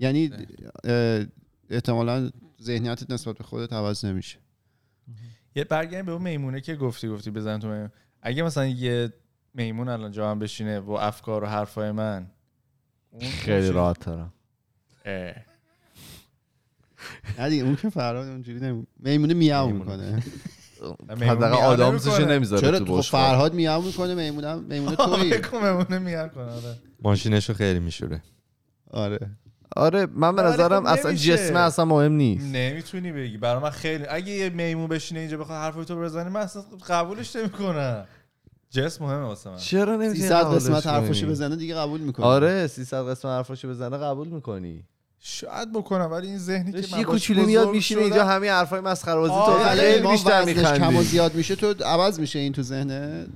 [0.01, 0.30] یعنی
[0.84, 1.24] اه،
[1.70, 2.30] احتمالا
[2.62, 4.39] ذهنیتت نسبت به خودت عوض نمیشه.
[5.57, 7.91] یه برگردیم به اون میمونه که گفتی گفتی بزن تو میمون.
[8.22, 9.12] اگه مثلا یه
[9.55, 12.30] میمون الان جا هم بشینه با افکار و حرفای من
[13.11, 14.32] اون خیلی راحت ترم.
[17.39, 19.71] نه دیگه اون که فرهاد اونجوری نمی- میمونه میاو.
[19.71, 20.23] می‌کنه.
[21.21, 22.21] حداقل آدامسش.
[22.21, 23.23] نمی‌ذاره چرا تو بشقاب.
[23.23, 25.35] فرهاد میاو می‌کنه میمونه میمونه تویی.
[25.35, 26.77] آره، میمونه میاد کنه آره.
[27.03, 28.23] ماشینشو خیلی میشوره.
[28.91, 29.19] آره.
[29.77, 31.13] آره من به ولی نظرم خب اصلا.
[31.13, 32.47] جسمه اصلا مهم نیست.
[32.55, 33.37] نمی‌تونی بگی.
[33.39, 37.37] برای من خیلی اگه یه میمون بشینه اینجا بخواد حرفای تو بزنه من اصلا قبولش
[37.37, 38.05] نمی‌کنم.
[38.71, 39.57] جسم مهمه واسه من.
[39.57, 44.29] چرا نمی‌تونی 300 قسمت حرفشو بزنه دیگه قبول می‌کنه آره 300 قسمت حرفاشو بزنه قبول
[44.29, 44.85] می‌کنی.
[45.21, 49.14] شاید بکنم ولی این ذهنی که من یه کوچولو میاد میشینه اینجا همین حرفای مسخره
[49.14, 51.57] بازی تو خیلی بیشتر وزنش کم و میخندی زیاد میشه.
[51.57, 53.29] تو عوض میشه این تو ذهنت؟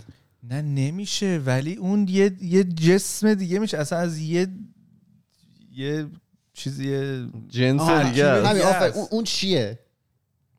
[0.43, 3.79] نه نمیشه ولی اون یه یه جسم دیگه میشه.
[3.79, 4.49] اصلا از یه
[5.73, 6.07] یه
[6.53, 6.87] چیزی
[7.49, 8.47] جنس دیگه.
[8.47, 8.63] همین.
[9.11, 9.79] اون, چیه؟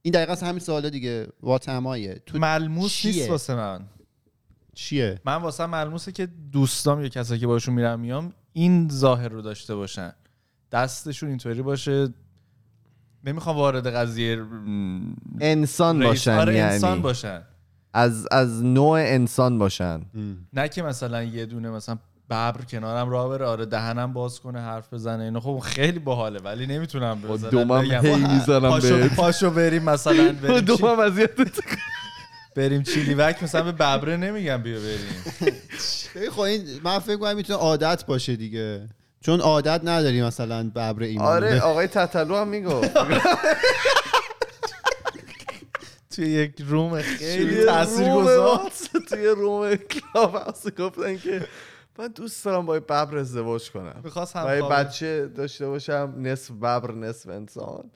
[0.02, 1.28] این دقیقا همین سوالا دیگه.
[1.44, 2.22] واتمایه.
[2.26, 3.82] تو ملموس چیه؟ نیست واسه من.
[4.76, 9.42] چیه؟ من واسه ملموسه که دوستام یا کسایی که باشون میرم میام این ظاهر رو
[9.42, 10.14] داشته باشن.
[10.72, 12.10] دستشون اینطوری باشه.
[13.26, 14.46] نمی‌خوام وارد قضیه
[15.40, 16.74] انسان باشن آره یعنی.
[16.74, 17.42] انسان باشن.
[17.94, 20.02] از از نوع انسان باشن.
[20.54, 21.98] نه که مثلا یه دونه مثلا
[22.30, 26.68] ببر کنارم راه بره آره دهنم باز کنه حرف بزنه اینا خب خیلی باحاله ولی
[26.68, 31.60] نمی‌تونم با مثلا دومم هی می‌زنم پاشو, پاشو بریم مثلا بریم, دومم اذیتت
[32.56, 35.54] بریم چیلیوک مثلا به ببره نمیگم بیا بریم.
[36.36, 38.90] خب این من فکر کنم می‌تونه عادت باشه دیگه.
[39.22, 42.92] چون عادت نداری مثلا ببر ایمان آره آقای تتلو هم می‌گفت
[46.16, 51.48] توی یک روم خیلی توی تاثیر روم گذار واتس- توی روم کلاب هاوس گفتن که
[52.00, 54.02] من دوست دارم با ببر ازدواج کنم.
[54.04, 57.92] می‌خواست هم بچه داشته باشم نصف ببر نصف انسان.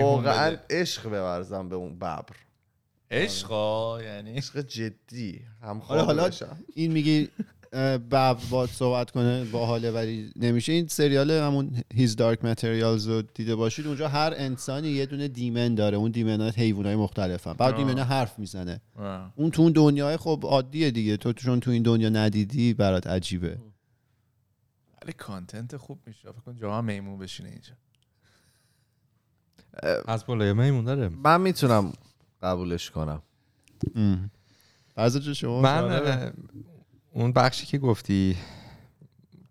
[0.00, 0.56] واقعا.
[0.70, 2.24] عشق بورزم به اون ببر.
[3.10, 6.30] عشقا یعنی؟ عشق جدی هم آره حالا
[6.74, 7.28] این میگی
[7.72, 10.72] اه، ببر باد صحبت کنه با حاله ولی نمیشه.
[10.72, 13.86] این سریال همون هیز دارک متریالز رو دیده باشید.
[13.86, 15.96] اونجا هر انسانی یه دونه دیمن داره.
[15.96, 17.52] اون دیمنات حیوانای مختلفن.
[17.52, 17.78] بعد آه.
[17.78, 18.80] دیمنه حرف می‌زنه.
[18.96, 19.32] آه.
[19.36, 21.16] اون تو اون دنیای خب عادیه دیگه.
[21.16, 23.58] تو چون تو این دنیا ندیدی برات عجیبه.
[25.02, 26.32] ولی کانتنت خوب میشه.
[26.32, 27.72] فکر کن جاها میمون بشینه اینجا.
[30.06, 31.08] از بالای میمون داره.
[31.08, 31.92] من می‌تونم
[32.42, 33.22] قبولش کنم.
[34.96, 35.84] جو شما؟ من.
[35.84, 36.32] اه،
[37.12, 38.36] اون بخشی که گفتی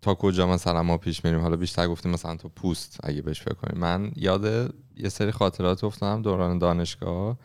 [0.02, 3.54] تا کجا مثلا ما پیش میریم؟ حالا بیشتر گفتیم مثلا تو پوست اگه بهش فکر
[3.54, 3.80] کنیم.
[3.80, 7.38] من یاد یه سری خاطرات افتادم دوران دانشگاه.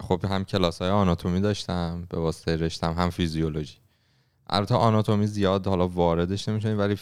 [0.00, 3.76] خب هم کلاس های آناتومی داشتم به واسطه رشتم هم فیزیولوژی.
[4.46, 6.96] البته آناتومی زیاد حالا واردش نمیشونیم ولی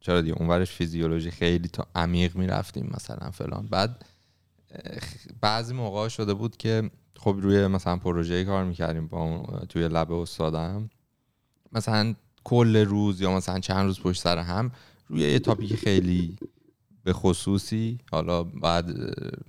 [0.00, 3.66] چرا دیگه؟ اونورش فیزیولوژی خیلی تا عمیق می‌رفتیم مثلا فلان.
[3.66, 4.04] بعد
[5.40, 10.90] بعضی موقع شده بود که خب روی مثلا پروژه کار می‌کردیم با توی lab استادم.
[11.72, 12.14] مثلا
[12.44, 14.70] کل روز یا مثلا چند روز پشت سر هم
[15.08, 16.36] روی یه topic خیلی
[17.04, 18.90] به خصوصی حالا بعد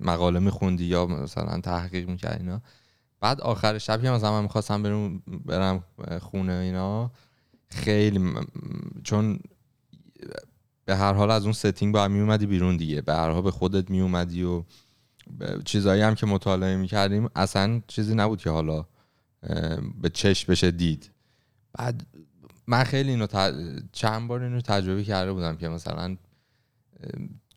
[0.00, 2.60] مقاله میخوندی یا مثلا تحقیق می‌کرد اینا.
[3.20, 5.84] بعد آخر شب که مثلا من می‌خواستم برم برم
[6.20, 7.10] خونه اینا
[7.68, 8.34] خیلی
[9.02, 9.38] چون
[10.84, 13.00] به هر حال از اون setting باید میومدی بیرون دیگه.
[13.00, 14.64] به هر حال به خودت میومدی و
[15.64, 18.84] چیزایی هم که مطالعه می‌کردیم اصلا چیزی نبود که حالا
[20.02, 21.10] به چشم بشه دید.
[21.72, 22.06] بعد
[22.66, 23.54] من خیلی اینو ت-
[23.92, 26.16] چند بار اینو تجربه کرده بودم که مثلا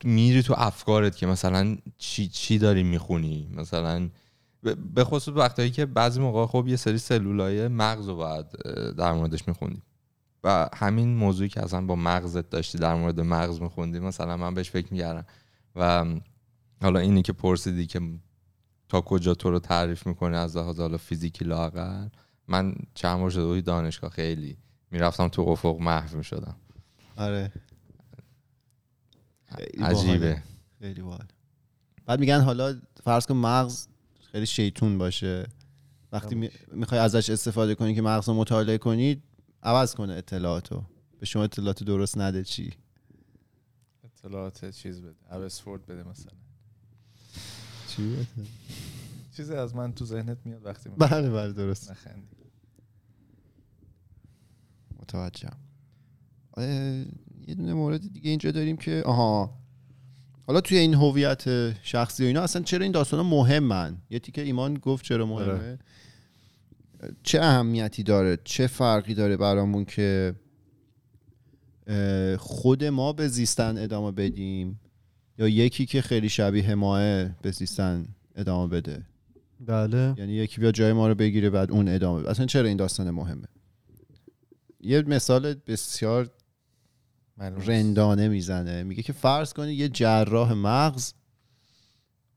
[0.04, 4.10] میری تو افکارت که مثلا چی, چی داری می‌خونی؟ مثلا
[4.94, 8.46] به خصوص وقتایی که بعضی موقع خب یه سری سلولای مغز رو باید
[8.98, 9.82] در موردش میخوندی
[10.44, 14.72] و همین موضوعی که اصلا با مغزت داشتی در مورد مغز میخوندی مثلا من بهش
[14.72, 15.26] فکر می‌کردم.
[15.76, 16.06] و
[16.82, 18.02] حالا اینی که پرسیدی که
[18.90, 22.08] تا کجا تو رو تعریف می‌کنه از لحاظ حالا فیزیکی لاقل
[22.48, 24.58] من چند بار شده بود دانشگاه خیلی
[24.92, 26.56] می‌رفتم تو افق محو می‌شدم.
[27.18, 27.52] آره.
[29.46, 30.44] خیلی عجیبه.
[30.80, 31.28] خیلی باحال
[32.06, 33.88] بعد میگن حالا فرض کن مغز
[34.32, 35.48] خیلی شیطون باشه.
[36.12, 39.24] وقتی می‌خوای ازش استفاده کنی که مغز رو مطالعه کنی
[39.64, 40.84] عوض کنه اطلاعاتو
[41.20, 42.74] به شما اطلاعات درست نده چی؟
[44.04, 46.41] اطلاعات چیز بده ابسفورد بده مثلا.
[47.96, 48.28] چی؟
[49.38, 51.92] چیزی از من تو ذهنت میاد وقتی بله بله درست.
[51.92, 52.28] نخندی
[55.00, 55.58] متوجهم.
[57.48, 59.58] یه دونه مورد دیگه اینجا داریم که آها.
[60.48, 64.74] حالا توی این هویت شخصی و اینا اصلا چرا این داستان مهمن؟ یه تیکه ایمان
[64.74, 65.52] گفت چرا مهمه.
[65.52, 65.80] آره.
[67.24, 70.36] چه اهمیتی داره؟ چه فرقی داره برامون که
[72.38, 74.80] خود ما به زیستن ادامه بدیم؟
[75.38, 79.06] یا یکی که خیلی شبیه ماه به زیستن ادامه بده.
[79.60, 80.14] بله.
[80.18, 82.30] یعنی یکی بیا جای ما رو بگیره بعد اون ادامه بده.
[82.30, 83.48] اصلا چرا این داستان مهمه؟
[84.80, 86.30] یه مثال بسیار
[87.38, 88.84] رندانه می‌زنه.
[88.84, 91.14] میگه که فرض کنید یه جراح مغز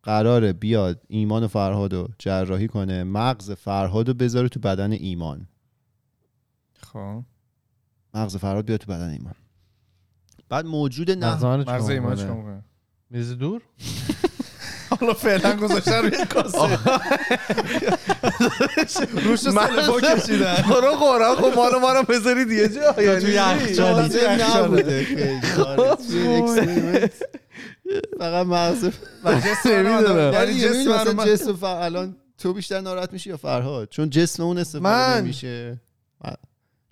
[0.03, 5.49] قراره بیاد ایمان و فرهاد رو جراحی کنه مغز فرهاد رو بذاره تو بدن ایمان.
[6.80, 7.24] خب.
[8.14, 9.34] مغز فرهاد بیاد تو بدن ایمان.
[10.49, 12.64] بعد موجود نه مغز ایمان
[13.14, 13.62] میز دور؟
[14.90, 16.78] حالا فعلا گذاشتن روی کاسه.
[19.24, 20.64] روش سلفا کشیدن.
[20.70, 24.02] برو قرآن خب ما رو ما رو بذارید یه جا توی یعنی یخچال.
[24.02, 25.04] لازم نبوده.
[25.04, 25.40] خیلی.
[25.66, 27.12] آره، توی اکسپریمنت
[28.18, 28.90] فقط مغز
[29.64, 29.90] یعنی
[30.32, 31.64] یعنی جسم جسم.
[31.64, 35.32] الان تو بیشتر ناراحت میشی یا فرهاد؟ چون جسم اون استفاده من.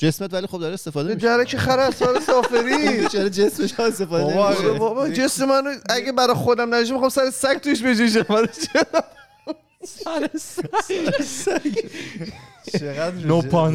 [0.02, 1.26] جسمت ولی خب داره استفاده به میشه.
[1.26, 3.08] جرک خر اسوار سافری.
[3.12, 7.82] چرا جسمش استفاده بابا، بابا جسم منو اگه برای خودم نجوم می‌خوام سر سگ توش
[7.82, 8.86] بجوشم برای چه؟
[12.78, 13.74] چقدر نو پان.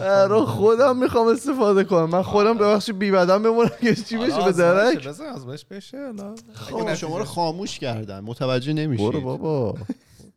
[0.00, 2.10] برای خودم می‌خوام استفاده کنم.
[2.10, 5.08] من خودم ببخشید بی بدن بمونم که چی بشه به درک.
[5.08, 6.12] بزن از بهش بشه
[6.54, 6.94] خب.
[6.94, 8.20] شما رو خاموش کردن.
[8.20, 9.06] متوجه نمیشید.
[9.06, 9.74] برو بابا.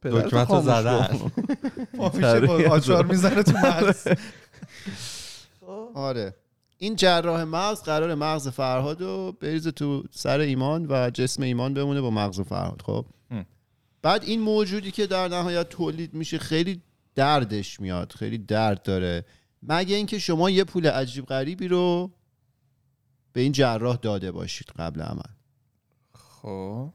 [0.04, 1.20] دکمت رو زدن.
[1.94, 4.08] میشه با آچار می‌زنه تو مغز.
[5.94, 6.36] آره.
[6.78, 12.02] این جراح مغز قرار مغز فرهاد رو بریزه تو سر ایمان و جسم ایمان بمونه
[12.02, 13.06] با مغز فرهاد خب.
[14.02, 16.82] بعد این موجودی که در نهایت تولید میشه خیلی
[17.16, 19.26] دردش میاد خیلی درد داره.
[19.64, 22.12] مگه اینکه شما یه پول عجیب غریبی رو
[23.34, 25.32] به این جراح داده باشید قبل عمل؟
[26.14, 26.94] خب.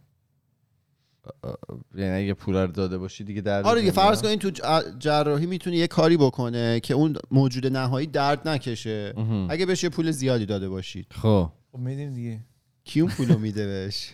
[1.94, 5.46] یعنی اگه پول رو داده باشی دیگه در آره دیگه فرض کنید تو ج- جراحی
[5.46, 9.14] می‌تونه یه کاری بکنه که اون موجود نهایی درد نکشه.
[9.48, 11.50] اگه بهش یه پول زیادی داده باشید خب.
[11.72, 12.40] خب میدیم دیگه.
[12.84, 14.10] کی اون پولو میده بهش؟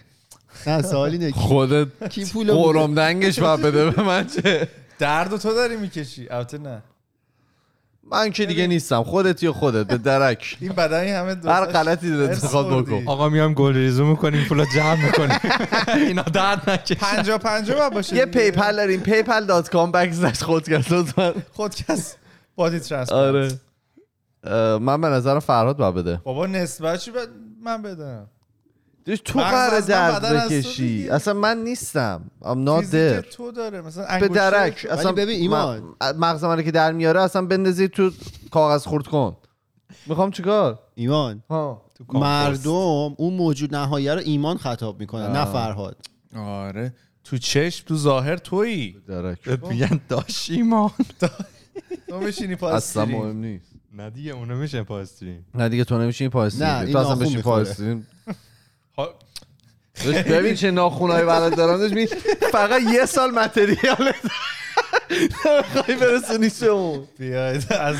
[0.66, 5.36] نه سوال اینه کی- خودت کی پولو قرم دنگش باید بده به من چه؟ درد
[5.36, 6.28] تو داری می‌کشی.
[6.30, 6.82] البته نه.
[8.10, 9.02] من که دیگه نیستم.
[9.02, 10.56] خودت یا خودت به درک.
[10.60, 12.82] این بدنی همه هر غلطی خوردی.
[12.82, 13.02] بکن.
[13.06, 15.38] آقا میام گل ریزو می‌کنیم پولا جمع می‌کنیم.
[16.08, 16.94] اینا درد نکشه.
[16.94, 18.26] پنجا پنجا باید باشه یه.
[18.26, 19.02] پیپل داریم.
[19.02, 21.34] پیپل.com بکزش خود کرد لطفا.
[21.52, 22.16] خودکس.
[22.56, 23.58] بادی ترانسپلنت
[24.44, 24.78] آره.
[24.78, 26.20] من به نظرم فرهاد باید بده.
[26.24, 27.10] بابا نسبت چی
[27.64, 28.26] من بدم.
[29.16, 31.08] تو قرار درد بکشی.
[31.08, 32.30] اصلا من نیستم.
[32.42, 33.34] I'm not فیزیک there.
[33.36, 35.82] تو داره مثلا به درک اصلا ببین ایمان.
[36.18, 38.10] مغز من رو که در میاره اصلا بندازی تو
[38.50, 39.36] کاغذ خورد کن.
[40.06, 41.82] می‌خوام چیکار؟ ایمان ها.
[42.12, 42.70] مردم
[43.16, 45.96] اون موجود نهایی رو ایمان خطاب می‌کنن نه فرهاد.
[46.36, 46.94] آره.
[47.24, 48.96] تو چشم تو ظاهر تویی.
[49.68, 53.04] میگن داشی ما تو پا اصلا.
[53.04, 53.66] مهم نیست.
[53.92, 57.64] نه دیگه اونو میشه پاستریم نه دیگه تو نمیشینی این تو اصلا بشین می‌خوره.
[58.98, 59.14] ها-
[60.06, 62.06] ببین چه ناخونای ولد دارن داشت می-
[62.52, 64.12] فقط یه سال متریال
[65.46, 67.08] نمی‌خوای برسونی اون.
[67.18, 67.96] بیاید از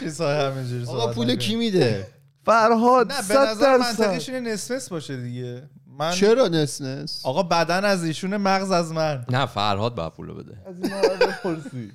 [0.00, 1.36] چیزهای همینجوری آقا پول.
[1.36, 2.06] کی میده؟
[2.44, 4.34] فرهاد نه به نظر منطقیش درصد.
[4.34, 5.62] اینه نصف باشه دیگه.
[5.98, 9.24] من چرا نس نس آقا بدن از ایشون مغز از من.
[9.30, 10.56] نه فرهاد باید پولو بده.
[10.66, 11.92] از این بپرسی.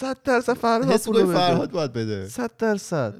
[0.00, 1.34] صد درصد فرهاد کنی بده.
[1.34, 2.28] فرهاد باید بده.
[2.28, 3.14] صد درصد.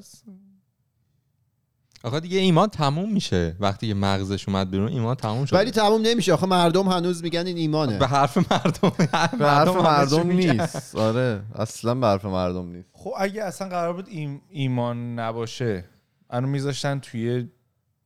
[2.08, 3.56] آقا دیگه ایمان تموم میشه.
[3.60, 6.32] وقتی که مغزش اومد بیرون ایمان تموم شد ولی تموم نمیشه.
[6.32, 7.98] آخه مردم هنوز میگن این ایمانه.
[7.98, 8.92] به حرف مردم
[9.38, 10.26] به حرف مردم.
[10.30, 10.96] نیست.
[10.96, 11.42] آره.
[11.58, 12.88] اصلا به حرف مردم نیست.
[12.92, 15.84] خب اگه اصلا قرار بود ایم ایمان نباشه
[16.32, 17.48] منو میذاشتن توی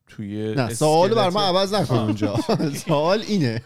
[0.06, 1.42] توی نه سوال بر ما.
[1.42, 2.36] عوض نکن اونجا.
[2.86, 3.62] سوال اینه.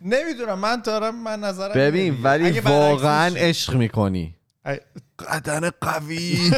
[0.00, 0.58] نمی‌دونم.
[0.58, 2.18] من دارم من نظرم ببین.
[2.22, 3.34] ولی واقعا.
[3.34, 4.34] عشق می‌کنی.
[5.32, 6.38] بدن قوی.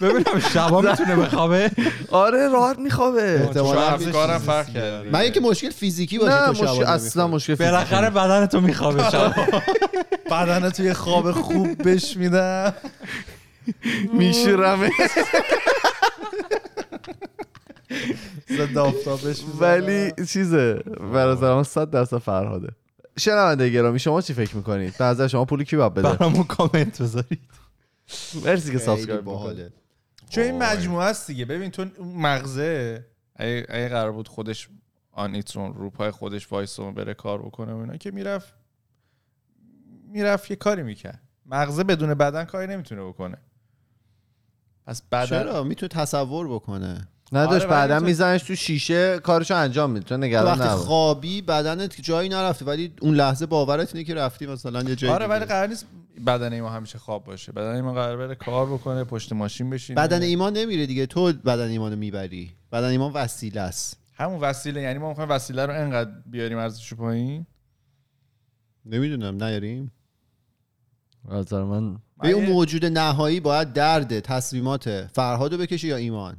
[0.00, 1.70] ببینم شبا می‌تونه بخوابه.
[2.10, 3.40] آره راحت میخوابه.
[3.46, 4.80] احتمالاً کارم فرق دیگه.
[4.80, 7.26] کرد من اینکه مشکل فیزیکی باشه نه تو شبانه اصلا.
[7.28, 9.34] مشکل فیزیکی بالاخره بدن تو میخوابه شب
[10.30, 12.74] بدن توی خواب خوب بش میدم
[14.12, 14.90] میشورمه.
[18.56, 19.60] ضد آفتابش می‌زنم.
[19.60, 20.80] ولی چیزه
[21.14, 22.68] نظر من صد درصد فرهاده.
[23.18, 27.02] شنونده گرامی شما چی فکر می‌کنید؟ به نظر شما پول کی باید بده؟ برامون کامنت
[27.02, 27.40] بذارید.
[28.44, 29.72] مرسی که subscribe باحاله.
[30.30, 31.44] چون این مجموعه است دیگه.
[31.44, 33.06] ببین تو اون مغزه.
[33.36, 34.68] اگه, اگه قرار بود خودش
[35.12, 38.54] on its own رو پای خودش وایسون بره کار بکنه و اینا که می‌رفت
[40.04, 41.22] می‌رفت یه کاری می‌کرد.
[41.46, 43.38] مغزه بدون بدن کاری نمی‌تونه بکنه.
[44.86, 47.08] پس بدن چرا؟ می‌تونه تصور بکنه.
[47.32, 52.00] نداشت آره، بعدا تو- میزنش تو شیشه کارشو انجام میده تو نگران وقتی خوابی بدنت
[52.00, 55.26] جایی نرفته ولی اون لحظه باورت اینه که رفتی مثلا یه جایی آره.
[55.26, 55.86] ولی قرار نیست
[56.26, 57.52] بدن ما همیشه خواب باشه.
[57.52, 60.00] بدن ما قرار بره کار بکنه پشت ماشین بشینه.
[60.02, 61.06] بدن ایمان نمیره دیگه.
[61.06, 62.50] تو بدن ایمانو می‌بری.
[62.72, 63.96] بدن ایمان وسیله است.
[64.14, 67.46] همون وسیله یعنی ما می‌خوایم وسیله رو انقدر بیاریم ارزشش پایین؟
[68.86, 69.92] نمی‌دونم نیاریم.
[71.30, 76.36] از نظر من به اون موجود نهایی باید درد تصمیمات فرهادو بکشی یا ایمان؟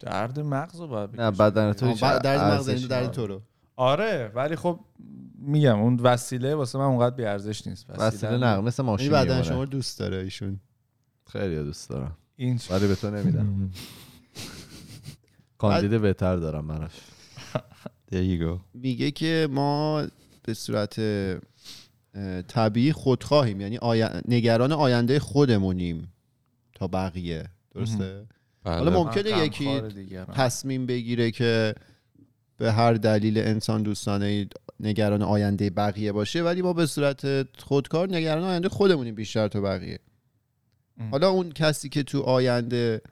[0.00, 1.30] درد مغز رو باید نه.
[1.30, 3.10] بدن تو درد مغز یعنی درد.
[3.10, 3.42] تو رو.
[3.76, 4.80] آره ولی خب
[5.38, 7.86] میگم اون وسیله واسه من اونقدر بی ارزش نیست.
[7.88, 8.60] وسیله نه.
[8.60, 9.42] مثل یعنی ماشین بدن میمونه.
[9.42, 10.60] شما دوست داره ایشون.
[11.26, 12.16] خیلی دوست دارم.
[12.36, 13.70] این ولی به تو نمیدم.
[15.58, 16.92] کاندید بهتر دارم براش.
[18.12, 18.60] There you go.
[18.74, 20.06] میگه که ما
[20.42, 21.00] به صورت
[22.48, 23.60] طبیعی خودخواهیم.
[23.60, 26.12] یعنی آی- نگران آینده خودمونیم
[26.74, 27.44] تا بقیه.
[27.74, 28.26] درسته؟
[28.64, 28.98] حالا بله.
[28.98, 29.80] ممکنه یکی
[30.34, 31.74] تصمیم بگیره که
[32.56, 34.48] به هر دلیل انسان دوستانه
[34.80, 39.98] نگران آینده بقیه باشه ولی ما به صورت خودکار نگران آینده خودمونیم بیشتر تا بقیه
[40.98, 41.10] ام.
[41.10, 43.02] حالا اون کسی که تو آینده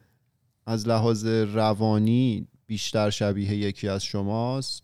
[0.66, 4.82] از لحاظ روانی بیشتر شبیه یکی از شماست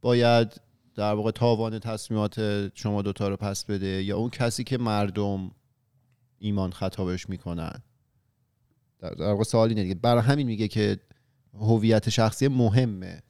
[0.00, 0.60] باید
[0.94, 5.50] در واقع تاوان تصمیمات شما دوتا رو پس بده یا اون کسی که مردم
[6.38, 7.82] ایمان خطابش می‌کنن
[9.02, 9.94] در واقع سوال اینه دیگه.
[9.94, 10.98] برای همین میگه که
[11.60, 13.22] هویت شخصی مهمه.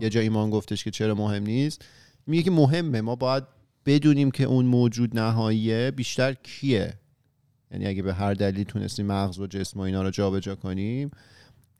[0.00, 1.84] یه جا ایمان گفتش که چرا مهم نیست.
[2.26, 3.00] میگه که مهمه.
[3.00, 3.44] ما باید
[3.86, 6.94] بدونیم که اون موجود نهاییه بیشتر کیه.
[7.70, 11.10] یعنی اگه به هر دلیل تونستیم مغز و جسم و اینا رو جابجا کنیم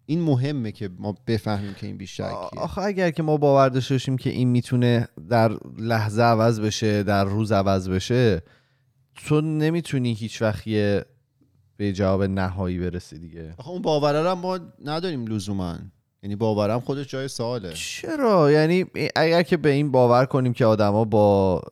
[0.07, 2.61] این مهمه که ما بفهمیم که این بیشتر کیه.
[2.61, 7.25] آخه اگر که ما باور داشته باشیم که این می‌تونه در لحظه عوض بشه در
[7.25, 8.43] روز عوض بشه
[9.15, 11.05] تو نمی‌تونی هیچ وقت یه
[11.81, 13.55] به جواب نهایی برسی دیگه.
[13.59, 15.79] آخه اون باوره ما نداریم لزوما.
[16.23, 17.73] یعنی باورم خودش جای سواله.
[17.73, 18.85] چرا؟ یعنی
[19.17, 21.63] اگر که به این باور کنیم که آدما با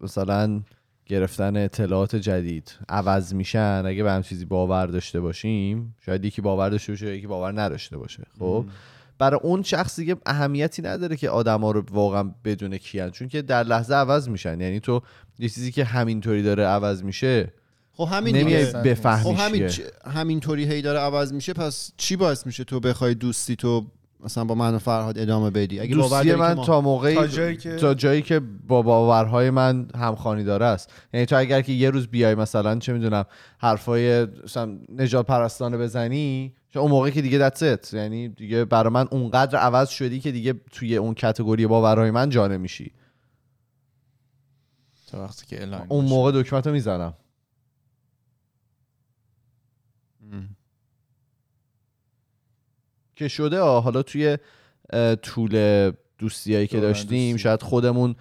[0.00, 0.62] مثلا
[1.06, 6.68] گرفتن اطلاعات جدید عوض میشن اگه به هم چیزی باور داشته باشیم شاید یکی باور
[6.68, 8.22] داشته باشه یکی باور نداشته باشه.
[8.38, 8.64] خب؟
[9.18, 13.62] برای اون شخص دیگه اهمیتی نداره که آدما رو واقعا بدونه کیان چون که در
[13.62, 14.60] لحظه عوض میشن.
[14.60, 15.02] یعنی تو
[15.38, 17.52] یه چیزی که همینطوری داره عوض میشه
[17.96, 18.78] خب همین نمیای دیگه.
[18.78, 19.70] بفهمی خب همین
[20.06, 23.86] همینطوری هی داره عوض میشه پس چی باعث میشه تو بخوای دوستی تو
[24.20, 27.26] مثلا با من و فرهاد ادامه بدی؟ اگه باور دوستی من ما- تا موقعی تا
[27.26, 30.90] جایی که- تا جایی که با باورهای من همخوانی داره است.
[31.14, 33.24] یعنی تو اگر که یه روز بیای مثلا چه می‌دونم
[33.58, 37.94] حرفای مثلا نجات پرستانه بزنی اون موقع که دیگه it.
[37.94, 42.48] یعنی دیگه برای من اونقدر عوض شدی که دیگه توی اون کتگوری باورهای من جا
[42.48, 42.92] نمیشی.
[45.10, 47.14] تا وقتی که اون موقع دکمتو می‌زنم.
[53.16, 53.84] که شده آه.
[53.84, 54.38] حالا توی
[55.22, 57.42] طول دوستیایی که داشتیم دوستی.
[57.42, 58.14] شاید خودمون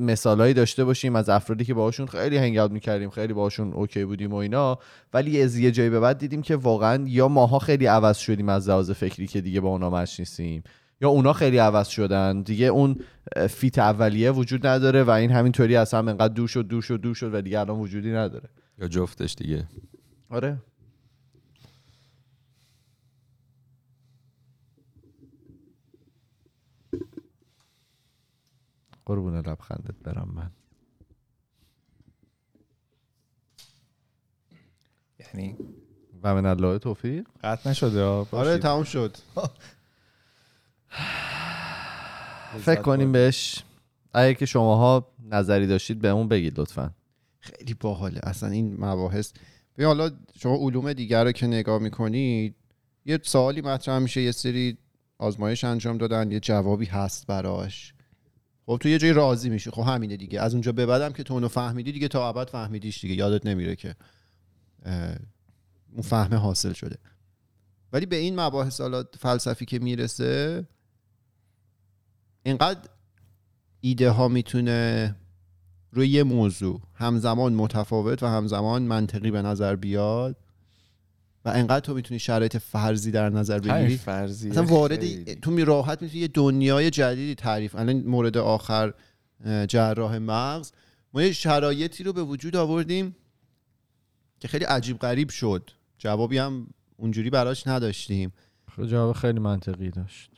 [0.00, 4.32] مثالایی داشته باشیم از افرادی که باهاشون خیلی هنگ اوت می‌کردیم خیلی باهاشون اوکی بودیم
[4.32, 4.78] و اینا
[5.14, 8.68] ولی از یه جایی به بعد دیدیم که واقعا یا ماها خیلی عوض شدیم از
[8.68, 10.62] لحاظ فکری که دیگه با اونا مچ نیستیم
[11.00, 12.96] یا اونا خیلی عوض شدن دیگه اون
[13.50, 17.14] فیت اولیه وجود نداره و این همینطوری از هم انقدر دور شد دور شد دور
[17.14, 19.68] شد و دیگه الان وجودی نداره یا جفتش دیگه
[20.30, 20.58] آره
[29.06, 30.50] قربون لبخندت برم من.
[35.18, 35.56] یعنی
[36.22, 38.26] و من الله توفیق؟ قطع نشده ها.
[38.32, 38.58] آره.
[38.58, 39.16] تموم شد.
[42.58, 43.62] فکر کنیم بهش
[44.12, 46.90] اگه که شماها نظری داشتید بهمون بگید لطفا.
[47.40, 48.20] خیلی باحاله.
[48.22, 49.32] اصلا این مباحث.
[49.74, 52.54] ببین حالا شما علوم دیگر رو که نگاه می‌کنید
[53.04, 54.78] یه سوالی مطرح میشه یه سری
[55.18, 57.94] آزمایش انجام دادن یه جوابی هست براش.
[58.66, 60.40] خب تو یه جایی راضی میشه خب همینه دیگه.
[60.40, 63.14] از اونجا به بعدم که تو اونو فهمیدی دیگه تا ابد فهمیدیش دیگه.
[63.14, 63.96] یادت نمیره که
[65.92, 66.98] اون فهم حاصل شده.
[67.92, 70.66] ولی به این مباحث حالا فلسفی که می‌رسه
[72.42, 72.88] اینقدر
[73.80, 75.14] ایده ها می‌تونه
[75.92, 80.36] روی یه موضوع همزمان متفاوت و همزمان منطقی به نظر بیاد
[81.46, 85.40] و انقدر تو می‌تونی شرایط فرضی در نظر بگیری؟ فرضیه اصلا وارد.
[85.40, 87.74] تو می راحت می‌تونی یه دنیای جدیدی تعریف.
[87.74, 88.94] الان مورد آخر
[89.68, 90.72] جراح مغز.
[91.14, 93.16] ما یه شرایطی رو به وجود آوردیم
[94.40, 95.70] که خیلی عجیب غریب شد.
[95.98, 96.66] جوابی هم
[96.96, 98.32] اونجوری براش نداشتیم.
[98.76, 100.30] خب جواب خیلی منطقی داشت.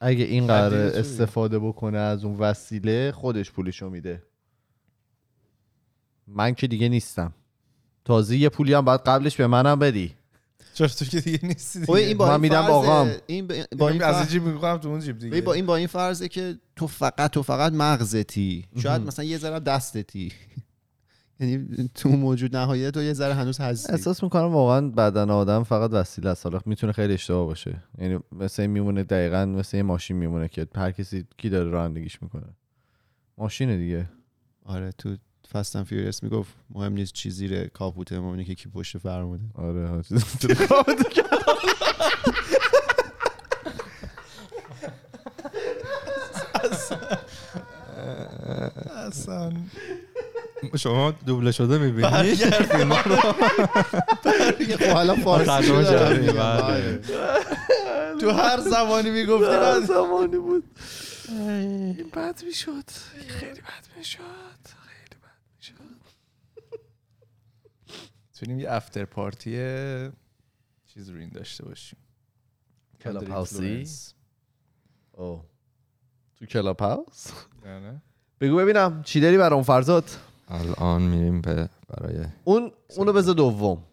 [0.00, 4.22] اگه این قرار؟ استفاده بکنه از اون وسیله خودش پولشو میده.
[6.26, 7.34] من که دیگه نیستم.
[8.04, 10.14] تازه یه پولی هم باید قبلش به منم بدی.
[10.74, 13.10] چرا تو که دیگه نیستی خب این دیگه با من این میدم فرضه- آقام.
[13.26, 15.40] این با این از این جیب می‌کنم تو اون جیب دیگه.
[15.40, 18.64] با این با این فرضه که تو فقط تو فقط مغزتی.
[18.78, 20.32] شاید مثلا یه ذره دستتی.
[21.40, 23.92] یعنی تو موجود نهایت تو یه ذره هنوز هستی.
[23.92, 26.46] احساس می‌کنم واقعا بدن آدم فقط وسیله است.
[26.46, 27.82] حالا می‌تونه خیلی اشتباه باشه.
[27.98, 32.22] یعنی مثل این میمونه دقیقا مثل یه ماشین میمونه که هر کسی کی داره رانندگیش
[32.22, 32.46] می‌کنه.
[33.38, 34.08] ماشینه دیگه.
[34.64, 35.16] آره تو
[35.52, 39.42] Fast and Furious می‌گفت مهم نیست چی زیر کاپوت ما اینه که کی پشت فرمونه
[39.54, 40.14] آره حاجی.
[49.06, 49.52] اصلا
[50.78, 52.36] شما دوبله شده می‌بینی؟
[54.76, 55.72] خب حالا فارسی.
[56.32, 57.00] بله.
[58.20, 60.64] تو هر زمانی می‌گفتی بعد زمانی بود.
[61.28, 62.90] این بد می‌شد.
[63.28, 64.20] خیلی بد می‌شد
[64.88, 65.74] خیلی بد می‌شد
[68.40, 69.50] می‌تونیم یه افتر پارتی
[70.86, 71.98] چیز رو این داشته باشیم.
[73.00, 73.86] کلاب هاوسی؟
[75.12, 75.42] او
[76.36, 77.26] تو کلاب هاوس
[77.66, 78.02] آره.
[78.40, 80.04] بگو ببینم چی داری برام فرزاد؟
[80.48, 83.84] الان میریم به برای اون اونو بذار دوم.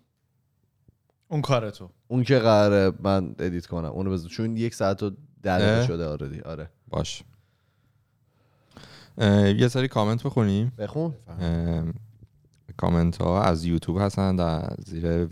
[1.27, 1.89] اون کار تو.
[2.07, 3.91] اون که قراره من edit کنم.
[3.91, 4.29] اونو بذار.
[4.29, 5.11] چون یک ساعت و
[5.45, 6.69] اه؟ شده already آره.
[6.87, 7.23] باش.
[9.57, 10.73] یه سری کامنت بخونیم.
[10.77, 11.13] بخون.
[12.78, 15.28] کامنت ها از یوتیوب هستن در زیر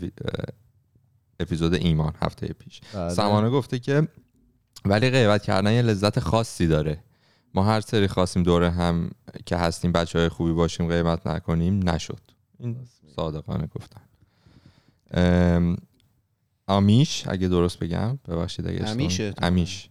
[1.40, 2.80] اپیزود ایمان هفته پیش.
[2.94, 3.08] بله.
[3.08, 4.08] سمانه گفته که
[4.84, 7.02] ولی غیبت کردن یه لذت خاصی داره.
[7.54, 9.10] ما هر سری خواستیم دوره هم
[9.46, 12.20] که هستیم بچه های خوبی باشیم غیبت نکنیم نشد.
[12.58, 12.76] این
[13.16, 14.00] صادقانه گفتن.
[16.66, 19.34] آمیش اگه درست بگم ببخشید اگه امیشه.
[19.42, 19.88] امیش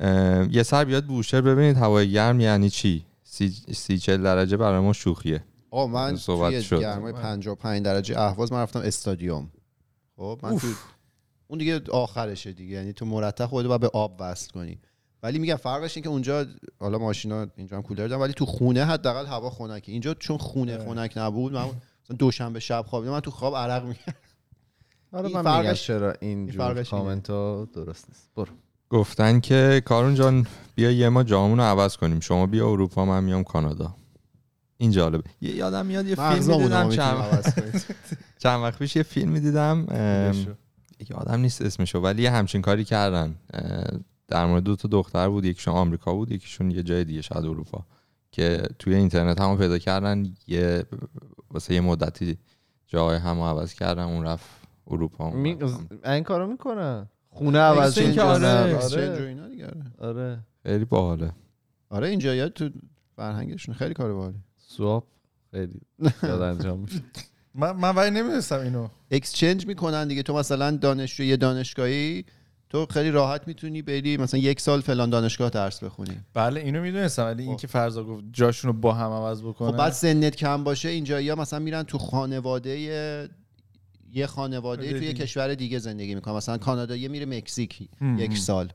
[0.00, 4.80] ام، یه سر بیاد بوشهر ببینید هوای گرم یعنی چی؟ سی, سی چل درجه برای
[4.80, 5.44] ما شوخیه.
[5.70, 6.80] آه من توی شد.
[6.80, 9.50] گرمای 55 درجه اهواز من رفتم استادیوم.
[10.16, 10.66] خب من تو
[11.46, 12.74] اون دیگه آخرشه دیگه.
[12.74, 14.78] یعنی تو مرتب خودت باید به آب وصل کنی.
[15.22, 16.46] ولی میگم فرقش این که اونجا
[16.80, 20.78] حالا ماشینا اینجا هم کولر دارن ولی تو خونه حداقل هوا خنکه اینجا چون خونه
[20.78, 24.18] خنک نبود من مثلا دوشنبه شب خوابیدم من تو خواب عرق می‌کردم
[25.12, 25.42] حالا این من
[25.72, 26.84] فرقش- چرا این اینه.
[26.84, 28.30] کامنت ها درست نیست.
[28.36, 28.46] برو.
[28.90, 32.20] گفتن که کارون جان بیا یه ما جامون رو عوض کنیم.
[32.20, 33.96] شما بیا اروپا من میام کانادا.
[34.80, 37.54] این جالبه یه یادم میاد یه فیلم دیدم چند.
[38.42, 39.86] چند وقت پیش یه فیلمی دیدم.
[41.10, 43.34] یادم نیست اسمشو ولی یه همچین کاری کردن
[44.28, 47.86] در مورد دو تا دختر بود یکیشون آمریکا بود یکیشون یه جای دیگه شاید اروپا
[48.30, 50.84] که توی اینترنت همو پیدا کردن یه
[51.50, 52.38] واسه یه مدتی
[52.86, 54.50] جای همو عوض کردن اون رفت
[54.86, 55.58] اروپا اون می...
[56.04, 58.22] این کارو می‌کنن خونه عوض این که.
[58.22, 58.76] آره.
[58.76, 59.32] آره.
[59.98, 61.32] آره خیلی باحاله
[61.90, 62.70] آره اینجا یاد تو
[63.16, 65.06] فرهنگشون خیلی کار باحالی سواب
[65.50, 65.80] خیلی
[66.20, 67.02] زیاد انجام میشه.
[67.54, 68.88] من من ولی نمی‌دونستم اینو.
[69.10, 70.22] اکسچنج می‌کنن دیگه.
[70.22, 72.24] تو مثلا دانشجو یه دانشگاهی
[72.68, 76.20] تو خیلی راحت می‌تونی بری مثلا یک سال فلان دانشگاه درس بخونی.
[76.34, 79.70] بله اینو می‌دونستم ولی اینکه فرضا گفت جاشون رو با هم عوض بکنه.
[79.70, 82.78] خب بعد سنت کم باشه اینجا یا مثلا میرن تو خانواده
[84.12, 85.12] یه خانواده توی یه.
[85.12, 88.38] کشور دیگه زندگی می‌کنه مثلا کانادایی میره مکزیک یک.
[88.38, 88.72] سال.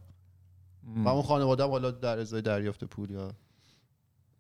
[0.95, 3.31] و اون خانواده هم حالا در ازای دریافت پول یا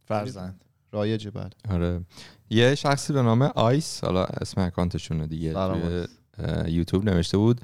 [0.05, 1.55] فرزند رایجه بعد.
[1.69, 2.01] آره.
[2.49, 6.05] یه شخصی به نام آیس حالا اسم اکانتشونه دیگه توی
[6.67, 7.61] یوتیوب نوشته بود.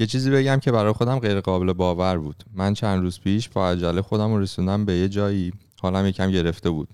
[0.00, 2.44] یه چیزی بگم که برای خودم غیر قابل باور بود.
[2.54, 5.52] من چند روز پیش با عجله خودم رو رسوندم به یه جایی
[5.82, 6.88] حالم یکم گرفته بود.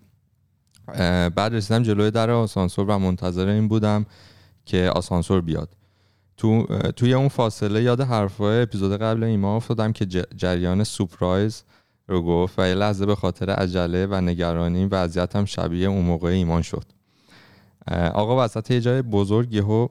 [1.36, 4.06] بعد رسیدم جلوی در آسانسور و منتظر این بودم
[4.64, 5.74] که آسانسور بیاد.
[6.36, 6.66] تو
[6.96, 10.06] توی اون فاصله یاد حرفای اپیزود قبل ایما افتادم که
[10.36, 11.64] جریان سپرایز
[12.08, 16.62] رو گفت و یه لحظه به خاطر عجله و نگرانی وضعیتم شبیه اون موقع ایمان
[16.62, 16.84] شد.
[18.14, 19.88] آقا وسط یه جای بزرگ یهو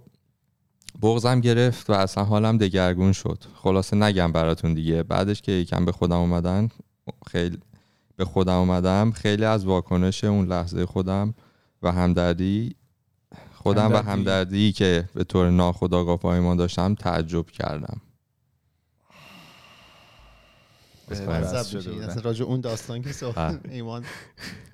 [1.02, 3.44] بغزم گرفت و اصلا حالم دگرگون شد.
[3.56, 5.04] خلاصه نگم براتون دیگه.
[5.04, 6.70] بعدش که یکم به خودم اومدن
[7.28, 7.58] خیلی
[8.16, 11.34] به خودم اومدم خیلی از واکنش اون لحظه خودم
[11.84, 12.76] و همدردی
[13.54, 14.10] خودم و همدردی.
[14.10, 18.02] همدردی که به طور ناخودآگاه با ایمان داشتم تعجب کردم.
[21.08, 22.04] بودن.
[22.10, 23.60] اصلا راجع اون داستان که صحبت.
[23.72, 24.04] ایمان.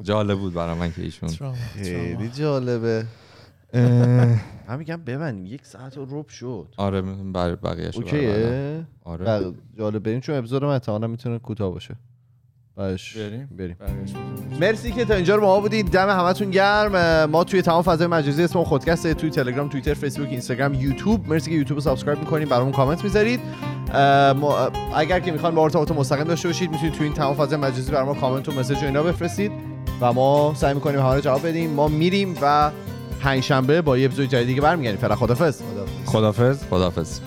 [0.02, 1.30] جالب بود برای من که ایشون
[1.76, 3.06] خیلی جالبه.
[4.68, 6.68] من میگم ببین یک ساعت و رب شد.
[6.78, 9.26] آره بر بقیه‌شو برای اوکیه آره.
[9.26, 10.04] بق- جالب.
[10.04, 11.96] بریم چون اپیزود من احتمالاً می‌تونه کوتاه باشه.
[12.78, 13.76] بعدش بریم؟ بریم.
[14.62, 15.92] مرسی که تا اینجا رو ما بودید.
[15.92, 17.26] دم همتون گرم.
[17.30, 21.28] ما توی تمام فضای مجازی اسم خودکسته توی تلگرام توییتر فیسبوک اینستاگرام یوتیوب.
[21.28, 23.40] مرسی که یوتیوب رو subscribe می‌کنید برامون کامنت می‌ذارید.
[24.96, 27.92] اگر که می‌خوان با ما ارتباط مستقیم داشته باشید می‌تونید توی این تمام فضای مجازی
[27.92, 29.52] برای ما کامنت و message و اینا بفرستید
[30.02, 31.70] و ما سعی می‌کنیم همه رو جواب بدیم.
[31.70, 32.72] ما میریم و
[33.22, 35.00] پنجشنبه با یه اپیزود جدیدی که برمیگردیم.
[35.00, 35.62] فعلا خدافظ.
[36.06, 36.64] خدافظ.
[36.70, 37.20] خدافظ.